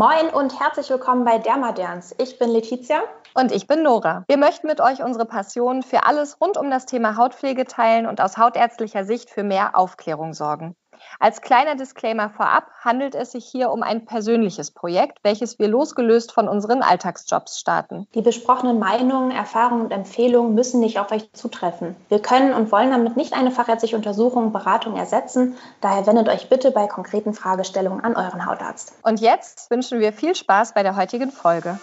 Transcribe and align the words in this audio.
Moin 0.00 0.30
und 0.30 0.58
herzlich 0.58 0.88
willkommen 0.88 1.26
bei 1.26 1.36
Dermaderns. 1.36 2.14
Ich 2.16 2.38
bin 2.38 2.48
Letizia. 2.48 3.02
Und 3.34 3.52
ich 3.52 3.66
bin 3.66 3.82
Nora. 3.82 4.24
Wir 4.28 4.38
möchten 4.38 4.66
mit 4.66 4.80
euch 4.80 5.02
unsere 5.02 5.26
Passion 5.26 5.82
für 5.82 6.06
alles 6.06 6.40
rund 6.40 6.56
um 6.56 6.70
das 6.70 6.86
Thema 6.86 7.18
Hautpflege 7.18 7.66
teilen 7.66 8.06
und 8.06 8.22
aus 8.22 8.38
hautärztlicher 8.38 9.04
Sicht 9.04 9.28
für 9.28 9.42
mehr 9.42 9.76
Aufklärung 9.76 10.32
sorgen. 10.32 10.74
Als 11.18 11.40
kleiner 11.40 11.74
Disclaimer 11.74 12.30
vorab 12.30 12.64
handelt 12.80 13.14
es 13.14 13.32
sich 13.32 13.44
hier 13.44 13.70
um 13.70 13.82
ein 13.82 14.04
persönliches 14.04 14.70
Projekt, 14.70 15.18
welches 15.22 15.58
wir 15.58 15.68
losgelöst 15.68 16.32
von 16.32 16.48
unseren 16.48 16.82
Alltagsjobs 16.82 17.58
starten. 17.58 18.06
Die 18.14 18.22
besprochenen 18.22 18.78
Meinungen, 18.78 19.30
Erfahrungen 19.30 19.84
und 19.84 19.90
Empfehlungen 19.90 20.54
müssen 20.54 20.80
nicht 20.80 20.98
auf 20.98 21.12
euch 21.12 21.32
zutreffen. 21.32 21.96
Wir 22.08 22.20
können 22.20 22.52
und 22.52 22.72
wollen 22.72 22.90
damit 22.90 23.16
nicht 23.16 23.32
eine 23.34 23.50
fachärztliche 23.50 23.96
Untersuchung, 23.96 24.52
Beratung 24.52 24.96
ersetzen. 24.96 25.56
Daher 25.80 26.06
wendet 26.06 26.28
euch 26.28 26.48
bitte 26.48 26.70
bei 26.70 26.86
konkreten 26.86 27.34
Fragestellungen 27.34 28.02
an 28.02 28.16
euren 28.16 28.46
Hautarzt. 28.46 28.92
Und 29.02 29.20
jetzt 29.20 29.70
wünschen 29.70 30.00
wir 30.00 30.12
viel 30.12 30.34
Spaß 30.34 30.74
bei 30.74 30.82
der 30.82 30.96
heutigen 30.96 31.30
Folge. 31.30 31.78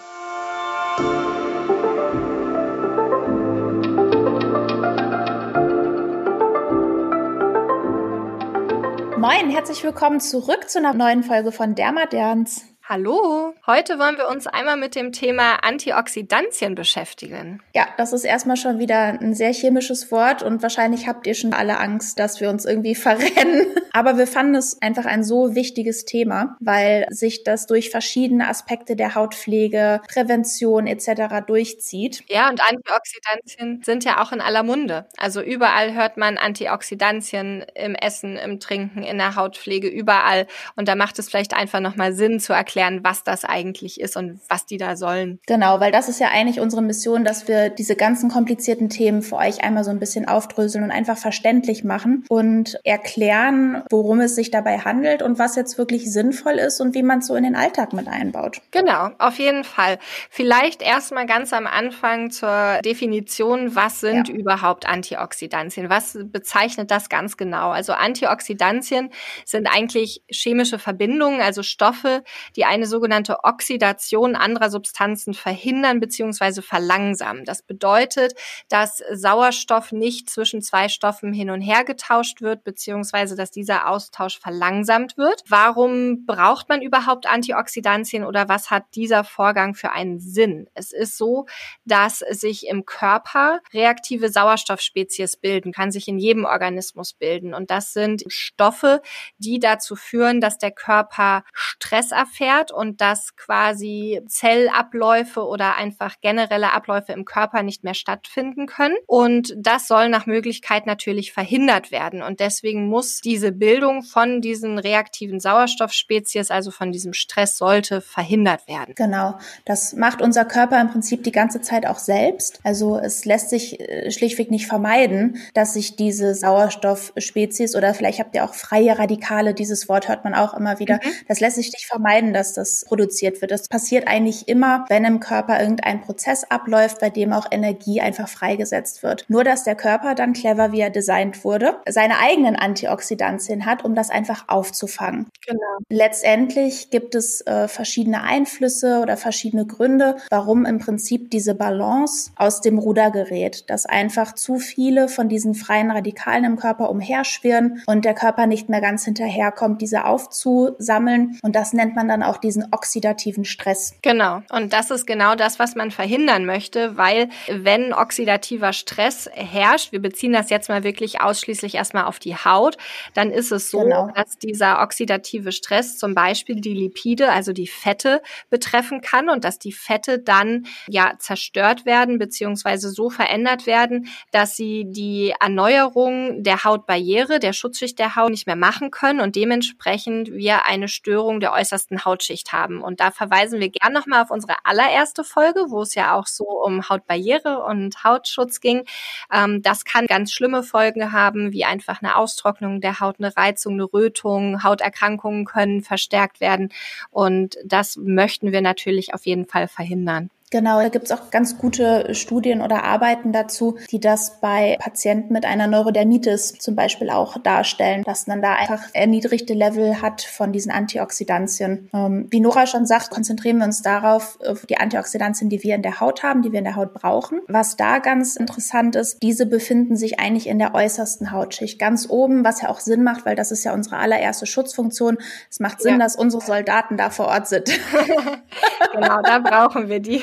Moin, 9.18 9.50
herzlich 9.50 9.82
willkommen 9.82 10.20
zurück 10.20 10.70
zu 10.70 10.78
einer 10.78 10.94
neuen 10.94 11.24
Folge 11.24 11.50
von 11.50 11.74
Dermaderns. 11.74 12.64
Hallo, 12.90 13.54
heute 13.66 13.98
wollen 13.98 14.16
wir 14.16 14.28
uns 14.28 14.46
einmal 14.46 14.78
mit 14.78 14.94
dem 14.94 15.12
Thema 15.12 15.56
Antioxidantien 15.56 16.74
beschäftigen. 16.74 17.62
Ja, 17.74 17.86
das 17.98 18.14
ist 18.14 18.24
erstmal 18.24 18.56
schon 18.56 18.78
wieder 18.78 19.20
ein 19.20 19.34
sehr 19.34 19.52
chemisches 19.52 20.10
Wort 20.10 20.42
und 20.42 20.62
wahrscheinlich 20.62 21.06
habt 21.06 21.26
ihr 21.26 21.34
schon 21.34 21.52
alle 21.52 21.80
Angst, 21.80 22.18
dass 22.18 22.40
wir 22.40 22.48
uns 22.48 22.64
irgendwie 22.64 22.94
verrennen. 22.94 23.66
Aber 23.92 24.16
wir 24.16 24.26
fanden 24.26 24.54
es 24.54 24.80
einfach 24.80 25.04
ein 25.04 25.22
so 25.22 25.54
wichtiges 25.54 26.06
Thema, 26.06 26.56
weil 26.60 27.04
sich 27.10 27.44
das 27.44 27.66
durch 27.66 27.90
verschiedene 27.90 28.48
Aspekte 28.48 28.96
der 28.96 29.14
Hautpflege, 29.14 30.00
Prävention 30.10 30.86
etc. 30.86 31.44
durchzieht. 31.46 32.24
Ja, 32.28 32.48
und 32.48 32.62
Antioxidantien 32.66 33.82
sind 33.84 34.04
ja 34.04 34.22
auch 34.22 34.32
in 34.32 34.40
aller 34.40 34.62
Munde. 34.62 35.04
Also 35.18 35.42
überall 35.42 35.92
hört 35.92 36.16
man 36.16 36.38
Antioxidantien 36.38 37.66
im 37.74 37.94
Essen, 37.94 38.38
im 38.38 38.60
Trinken, 38.60 39.02
in 39.02 39.18
der 39.18 39.36
Hautpflege, 39.36 39.88
überall. 39.88 40.46
Und 40.74 40.88
da 40.88 40.94
macht 40.94 41.18
es 41.18 41.28
vielleicht 41.28 41.52
einfach 41.52 41.80
nochmal 41.80 42.14
Sinn 42.14 42.40
zu 42.40 42.54
erklären, 42.54 42.77
erklären, 42.78 43.00
was 43.02 43.24
das 43.24 43.44
eigentlich 43.44 44.00
ist 44.00 44.16
und 44.16 44.40
was 44.48 44.66
die 44.66 44.76
da 44.76 44.96
sollen. 44.96 45.40
Genau, 45.46 45.80
weil 45.80 45.92
das 45.92 46.08
ist 46.08 46.20
ja 46.20 46.28
eigentlich 46.28 46.60
unsere 46.60 46.82
Mission, 46.82 47.24
dass 47.24 47.48
wir 47.48 47.70
diese 47.70 47.96
ganzen 47.96 48.30
komplizierten 48.30 48.88
Themen 48.88 49.22
für 49.22 49.36
euch 49.36 49.62
einmal 49.64 49.84
so 49.84 49.90
ein 49.90 49.98
bisschen 49.98 50.28
aufdröseln 50.28 50.84
und 50.84 50.90
einfach 50.90 51.18
verständlich 51.18 51.84
machen 51.84 52.24
und 52.28 52.78
erklären, 52.84 53.82
worum 53.90 54.20
es 54.20 54.34
sich 54.34 54.50
dabei 54.50 54.78
handelt 54.78 55.22
und 55.22 55.38
was 55.38 55.56
jetzt 55.56 55.78
wirklich 55.78 56.10
sinnvoll 56.12 56.54
ist 56.54 56.80
und 56.80 56.94
wie 56.94 57.02
man 57.02 57.18
es 57.18 57.26
so 57.26 57.34
in 57.34 57.44
den 57.44 57.56
Alltag 57.56 57.92
mit 57.92 58.08
einbaut. 58.08 58.60
Genau, 58.70 59.10
auf 59.18 59.38
jeden 59.38 59.64
Fall. 59.64 59.98
Vielleicht 60.30 60.82
erstmal 60.82 61.26
ganz 61.26 61.52
am 61.52 61.66
Anfang 61.66 62.30
zur 62.30 62.80
Definition, 62.84 63.74
was 63.74 64.00
sind 64.00 64.28
ja. 64.28 64.34
überhaupt 64.34 64.88
Antioxidantien? 64.88 65.90
Was 65.90 66.16
bezeichnet 66.22 66.90
das 66.90 67.08
ganz 67.08 67.36
genau? 67.36 67.70
Also 67.70 67.92
Antioxidantien 67.92 69.10
sind 69.44 69.66
eigentlich 69.66 70.22
chemische 70.30 70.78
Verbindungen, 70.78 71.40
also 71.40 71.62
Stoffe, 71.62 72.22
die 72.56 72.67
eine 72.68 72.86
sogenannte 72.86 73.44
Oxidation 73.44 74.36
anderer 74.36 74.70
Substanzen 74.70 75.34
verhindern 75.34 76.00
bzw. 76.00 76.62
verlangsamen. 76.62 77.44
Das 77.44 77.62
bedeutet, 77.62 78.34
dass 78.68 79.02
Sauerstoff 79.12 79.92
nicht 79.92 80.30
zwischen 80.30 80.62
zwei 80.62 80.88
Stoffen 80.88 81.32
hin 81.32 81.50
und 81.50 81.60
her 81.60 81.84
getauscht 81.84 82.40
wird 82.40 82.64
bzw. 82.64 83.34
dass 83.34 83.50
dieser 83.50 83.88
Austausch 83.88 84.38
verlangsamt 84.38 85.16
wird. 85.16 85.42
Warum 85.48 86.26
braucht 86.26 86.68
man 86.68 86.82
überhaupt 86.82 87.26
Antioxidantien 87.26 88.24
oder 88.24 88.48
was 88.48 88.70
hat 88.70 88.84
dieser 88.94 89.24
Vorgang 89.24 89.74
für 89.74 89.92
einen 89.92 90.20
Sinn? 90.20 90.68
Es 90.74 90.92
ist 90.92 91.16
so, 91.16 91.46
dass 91.84 92.18
sich 92.18 92.66
im 92.66 92.84
Körper 92.84 93.60
reaktive 93.72 94.28
Sauerstoffspezies 94.28 95.36
bilden, 95.36 95.72
kann 95.72 95.90
sich 95.90 96.08
in 96.08 96.18
jedem 96.18 96.44
Organismus 96.44 97.14
bilden 97.14 97.54
und 97.54 97.70
das 97.70 97.92
sind 97.92 98.24
Stoffe, 98.28 99.00
die 99.38 99.58
dazu 99.58 99.96
führen, 99.96 100.40
dass 100.40 100.58
der 100.58 100.70
Körper 100.70 101.44
Stress 101.52 102.12
erfährt 102.12 102.57
verändert 102.58 102.72
und 102.72 103.00
dass 103.00 103.36
quasi 103.36 104.20
Zellabläufe 104.26 105.46
oder 105.46 105.76
einfach 105.76 106.20
generelle 106.20 106.72
Abläufe 106.72 107.12
im 107.12 107.24
Körper 107.24 107.62
nicht 107.62 107.84
mehr 107.84 107.94
stattfinden 107.94 108.66
können. 108.66 108.96
Und 109.06 109.54
das 109.56 109.86
soll 109.86 110.08
nach 110.08 110.26
Möglichkeit 110.26 110.86
natürlich 110.86 111.32
verhindert 111.32 111.90
werden. 111.90 112.22
Und 112.22 112.40
deswegen 112.40 112.88
muss 112.88 113.20
diese 113.20 113.52
Bildung 113.52 114.02
von 114.02 114.40
diesen 114.40 114.78
reaktiven 114.78 115.40
Sauerstoffspezies, 115.40 116.50
also 116.50 116.70
von 116.70 116.92
diesem 116.92 117.12
Stress, 117.12 117.56
sollte 117.56 118.00
verhindert 118.00 118.66
werden. 118.68 118.94
Genau. 118.96 119.38
Das 119.64 119.94
macht 119.94 120.22
unser 120.22 120.44
Körper 120.44 120.80
im 120.80 120.90
Prinzip 120.90 121.24
die 121.24 121.32
ganze 121.32 121.60
Zeit 121.60 121.86
auch 121.86 121.98
selbst. 121.98 122.60
Also 122.64 122.98
es 122.98 123.24
lässt 123.24 123.50
sich 123.50 123.80
äh, 123.80 124.10
schlichtweg 124.10 124.50
nicht 124.50 124.66
vermeiden, 124.66 125.38
dass 125.54 125.74
sich 125.74 125.96
diese 125.96 126.34
Sauerstoffspezies 126.34 127.76
oder 127.76 127.94
vielleicht 127.94 128.20
habt 128.20 128.34
ihr 128.34 128.44
auch 128.44 128.54
freie 128.54 128.98
Radikale, 128.98 129.54
dieses 129.54 129.88
Wort 129.88 130.08
hört 130.08 130.24
man 130.24 130.34
auch 130.34 130.54
immer 130.54 130.78
wieder, 130.78 130.96
mhm. 130.96 131.10
das 131.26 131.40
lässt 131.40 131.56
sich 131.56 131.72
nicht 131.72 131.86
vermeiden, 131.86 132.32
dass 132.32 132.47
das 132.52 132.84
produziert 132.86 133.40
wird. 133.40 133.50
Das 133.50 133.68
passiert 133.68 134.06
eigentlich 134.06 134.48
immer, 134.48 134.84
wenn 134.88 135.04
im 135.04 135.20
Körper 135.20 135.60
irgendein 135.60 136.00
Prozess 136.00 136.44
abläuft, 136.44 137.00
bei 137.00 137.10
dem 137.10 137.32
auch 137.32 137.46
Energie 137.50 138.00
einfach 138.00 138.28
freigesetzt 138.28 139.02
wird. 139.02 139.24
Nur 139.28 139.44
dass 139.44 139.64
der 139.64 139.74
Körper 139.74 140.14
dann 140.14 140.32
clever, 140.32 140.72
wie 140.72 140.80
er 140.80 140.90
designt 140.90 141.44
wurde, 141.44 141.76
seine 141.88 142.18
eigenen 142.18 142.56
Antioxidantien 142.56 143.66
hat, 143.66 143.84
um 143.84 143.94
das 143.94 144.10
einfach 144.10 144.44
aufzufangen. 144.48 145.26
Genau. 145.46 145.78
Letztendlich 145.88 146.90
gibt 146.90 147.14
es 147.14 147.40
äh, 147.46 147.68
verschiedene 147.68 148.22
Einflüsse 148.22 149.00
oder 149.00 149.16
verschiedene 149.16 149.66
Gründe, 149.66 150.16
warum 150.30 150.66
im 150.66 150.78
Prinzip 150.78 151.30
diese 151.30 151.54
Balance 151.54 152.30
aus 152.36 152.60
dem 152.60 152.78
Ruder 152.78 153.10
gerät, 153.10 153.70
dass 153.70 153.86
einfach 153.86 154.34
zu 154.34 154.58
viele 154.58 155.08
von 155.08 155.28
diesen 155.28 155.54
freien 155.54 155.90
Radikalen 155.90 156.44
im 156.44 156.56
Körper 156.56 156.90
umherschwirren 156.90 157.82
und 157.86 158.04
der 158.04 158.14
Körper 158.14 158.46
nicht 158.46 158.68
mehr 158.68 158.80
ganz 158.80 159.04
hinterherkommt, 159.04 159.80
diese 159.80 160.04
aufzusammeln. 160.04 161.38
Und 161.42 161.56
das 161.56 161.72
nennt 161.72 161.96
man 161.96 162.08
dann 162.08 162.22
auch 162.22 162.27
diesen 162.36 162.66
oxidativen 162.72 163.46
Stress. 163.46 163.94
Genau. 164.02 164.42
Und 164.50 164.72
das 164.72 164.90
ist 164.90 165.06
genau 165.06 165.34
das, 165.34 165.58
was 165.58 165.74
man 165.74 165.90
verhindern 165.90 166.44
möchte, 166.44 166.96
weil 166.96 167.30
wenn 167.50 167.94
oxidativer 167.94 168.72
Stress 168.72 169.28
herrscht, 169.32 169.92
wir 169.92 170.02
beziehen 170.02 170.32
das 170.32 170.50
jetzt 170.50 170.68
mal 170.68 170.84
wirklich 170.84 171.20
ausschließlich 171.20 171.74
erstmal 171.74 172.04
auf 172.04 172.18
die 172.18 172.36
Haut, 172.36 172.76
dann 173.14 173.30
ist 173.30 173.52
es 173.52 173.70
so, 173.70 173.80
genau. 173.80 174.10
dass 174.14 174.38
dieser 174.38 174.82
oxidative 174.82 175.52
Stress 175.52 175.96
zum 175.96 176.14
Beispiel 176.14 176.60
die 176.60 176.74
Lipide, 176.74 177.30
also 177.32 177.52
die 177.52 177.66
Fette 177.66 178.22
betreffen 178.50 179.00
kann 179.00 179.28
und 179.28 179.44
dass 179.44 179.58
die 179.58 179.72
Fette 179.72 180.18
dann 180.18 180.66
ja 180.88 181.14
zerstört 181.18 181.86
werden 181.86 182.18
beziehungsweise 182.18 182.90
so 182.90 183.10
verändert 183.10 183.66
werden, 183.66 184.08
dass 184.30 184.56
sie 184.56 184.84
die 184.86 185.34
Erneuerung 185.40 186.42
der 186.42 186.64
Hautbarriere, 186.64 187.38
der 187.38 187.52
Schutzschicht 187.52 187.98
der 187.98 188.16
Haut 188.16 188.30
nicht 188.30 188.46
mehr 188.46 188.56
machen 188.56 188.90
können 188.90 189.20
und 189.20 189.36
dementsprechend 189.36 190.32
wir 190.32 190.66
eine 190.66 190.88
Störung 190.88 191.40
der 191.40 191.52
äußersten 191.52 192.04
Hautschicht 192.18 192.52
haben. 192.52 192.82
Und 192.82 193.00
da 193.00 193.10
verweisen 193.10 193.60
wir 193.60 193.68
gern 193.70 193.92
nochmal 193.92 194.22
auf 194.22 194.30
unsere 194.30 194.56
allererste 194.64 195.24
Folge, 195.24 195.66
wo 195.68 195.82
es 195.82 195.94
ja 195.94 196.14
auch 196.14 196.26
so 196.26 196.44
um 196.44 196.88
Hautbarriere 196.88 197.62
und 197.62 198.02
Hautschutz 198.04 198.60
ging. 198.60 198.84
Ähm, 199.32 199.62
das 199.62 199.84
kann 199.84 200.06
ganz 200.06 200.32
schlimme 200.32 200.62
Folgen 200.62 201.12
haben, 201.12 201.52
wie 201.52 201.64
einfach 201.64 202.02
eine 202.02 202.16
Austrocknung 202.16 202.80
der 202.80 203.00
Haut, 203.00 203.16
eine 203.18 203.36
Reizung, 203.36 203.74
eine 203.74 203.84
Rötung, 203.84 204.62
Hauterkrankungen 204.64 205.44
können 205.44 205.82
verstärkt 205.82 206.40
werden. 206.40 206.72
Und 207.10 207.56
das 207.64 207.96
möchten 207.96 208.52
wir 208.52 208.60
natürlich 208.60 209.14
auf 209.14 209.26
jeden 209.26 209.46
Fall 209.46 209.68
verhindern. 209.68 210.30
Genau, 210.50 210.80
da 210.80 210.88
gibt's 210.88 211.12
auch 211.12 211.30
ganz 211.30 211.58
gute 211.58 212.14
Studien 212.14 212.62
oder 212.62 212.84
Arbeiten 212.84 213.32
dazu, 213.32 213.76
die 213.90 214.00
das 214.00 214.40
bei 214.40 214.76
Patienten 214.80 215.32
mit 215.32 215.44
einer 215.44 215.66
Neurodermitis 215.66 216.54
zum 216.58 216.74
Beispiel 216.74 217.10
auch 217.10 217.36
darstellen, 217.38 218.02
dass 218.04 218.26
man 218.26 218.40
da 218.40 218.54
einfach 218.54 218.82
erniedrigte 218.94 219.52
Level 219.52 220.00
hat 220.00 220.22
von 220.22 220.52
diesen 220.52 220.72
Antioxidantien. 220.72 221.90
Ähm, 221.92 222.28
wie 222.30 222.40
Nora 222.40 222.66
schon 222.66 222.86
sagt, 222.86 223.10
konzentrieren 223.10 223.58
wir 223.58 223.66
uns 223.66 223.82
darauf, 223.82 224.38
auf 224.46 224.64
die 224.64 224.78
Antioxidantien, 224.78 225.50
die 225.50 225.62
wir 225.62 225.74
in 225.74 225.82
der 225.82 226.00
Haut 226.00 226.22
haben, 226.22 226.40
die 226.40 226.50
wir 226.50 226.60
in 226.60 226.64
der 226.64 226.76
Haut 226.76 226.94
brauchen. 226.94 227.40
Was 227.48 227.76
da 227.76 227.98
ganz 227.98 228.36
interessant 228.36 228.96
ist, 228.96 229.22
diese 229.22 229.44
befinden 229.44 229.96
sich 229.96 230.18
eigentlich 230.18 230.46
in 230.46 230.58
der 230.58 230.74
äußersten 230.74 231.30
Hautschicht, 231.30 231.78
ganz 231.78 232.08
oben, 232.08 232.44
was 232.44 232.62
ja 232.62 232.70
auch 232.70 232.80
Sinn 232.80 233.02
macht, 233.02 233.26
weil 233.26 233.36
das 233.36 233.52
ist 233.52 233.64
ja 233.64 233.74
unsere 233.74 233.98
allererste 233.98 234.46
Schutzfunktion. 234.46 235.18
Es 235.50 235.60
macht 235.60 235.82
Sinn, 235.82 235.92
ja. 235.92 235.98
dass 235.98 236.16
unsere 236.16 236.42
Soldaten 236.42 236.96
da 236.96 237.10
vor 237.10 237.26
Ort 237.26 237.48
sind. 237.48 237.68
genau, 238.92 239.20
da 239.22 239.38
brauchen 239.40 239.88
wir 239.88 240.00
die. 240.00 240.22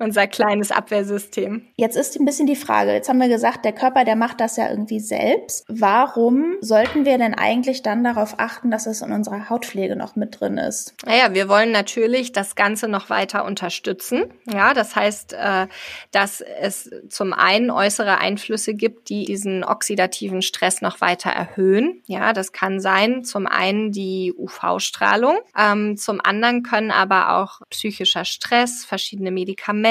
unser 0.00 0.26
kleines 0.26 0.72
Abwehrsystem. 0.72 1.66
Jetzt 1.76 1.96
ist 1.96 2.18
ein 2.18 2.24
bisschen 2.24 2.46
die 2.46 2.56
Frage, 2.56 2.92
jetzt 2.92 3.08
haben 3.08 3.20
wir 3.20 3.28
gesagt, 3.28 3.64
der 3.64 3.72
Körper, 3.72 4.04
der 4.04 4.16
macht 4.16 4.40
das 4.40 4.56
ja 4.56 4.70
irgendwie 4.70 5.00
selbst. 5.00 5.64
Warum 5.68 6.56
sollten 6.60 7.04
wir 7.04 7.18
denn 7.18 7.34
eigentlich 7.34 7.82
dann 7.82 8.02
darauf 8.02 8.34
achten, 8.38 8.70
dass 8.70 8.86
es 8.86 9.02
in 9.02 9.12
unserer 9.12 9.50
Hautpflege 9.50 9.96
noch 9.96 10.16
mit 10.16 10.40
drin 10.40 10.58
ist? 10.58 10.94
Naja, 11.04 11.34
wir 11.34 11.48
wollen 11.48 11.70
natürlich 11.70 12.32
das 12.32 12.54
Ganze 12.54 12.88
noch 12.88 13.10
weiter 13.10 13.44
unterstützen. 13.44 14.24
Ja, 14.50 14.74
das 14.74 14.96
heißt, 14.96 15.34
äh, 15.34 15.66
dass 16.12 16.40
es 16.40 16.90
zum 17.08 17.32
einen 17.32 17.70
äußere 17.70 18.18
Einflüsse 18.18 18.74
gibt, 18.74 19.08
die 19.10 19.24
diesen 19.24 19.64
oxidativen 19.64 20.42
Stress 20.42 20.80
noch 20.80 21.00
weiter 21.00 21.30
erhöhen. 21.30 22.02
Ja, 22.06 22.32
das 22.32 22.52
kann 22.52 22.80
sein 22.80 23.22
zum 23.24 23.46
einen 23.46 23.92
die 23.92 24.32
UV-Strahlung, 24.36 25.38
ähm, 25.56 25.96
zum 25.96 26.20
anderen 26.20 26.62
können 26.62 26.90
aber 26.90 27.36
auch 27.36 27.60
psychischer 27.70 28.24
Stress, 28.24 28.84
verschiedene 28.84 29.30
Medikamente, 29.30 29.89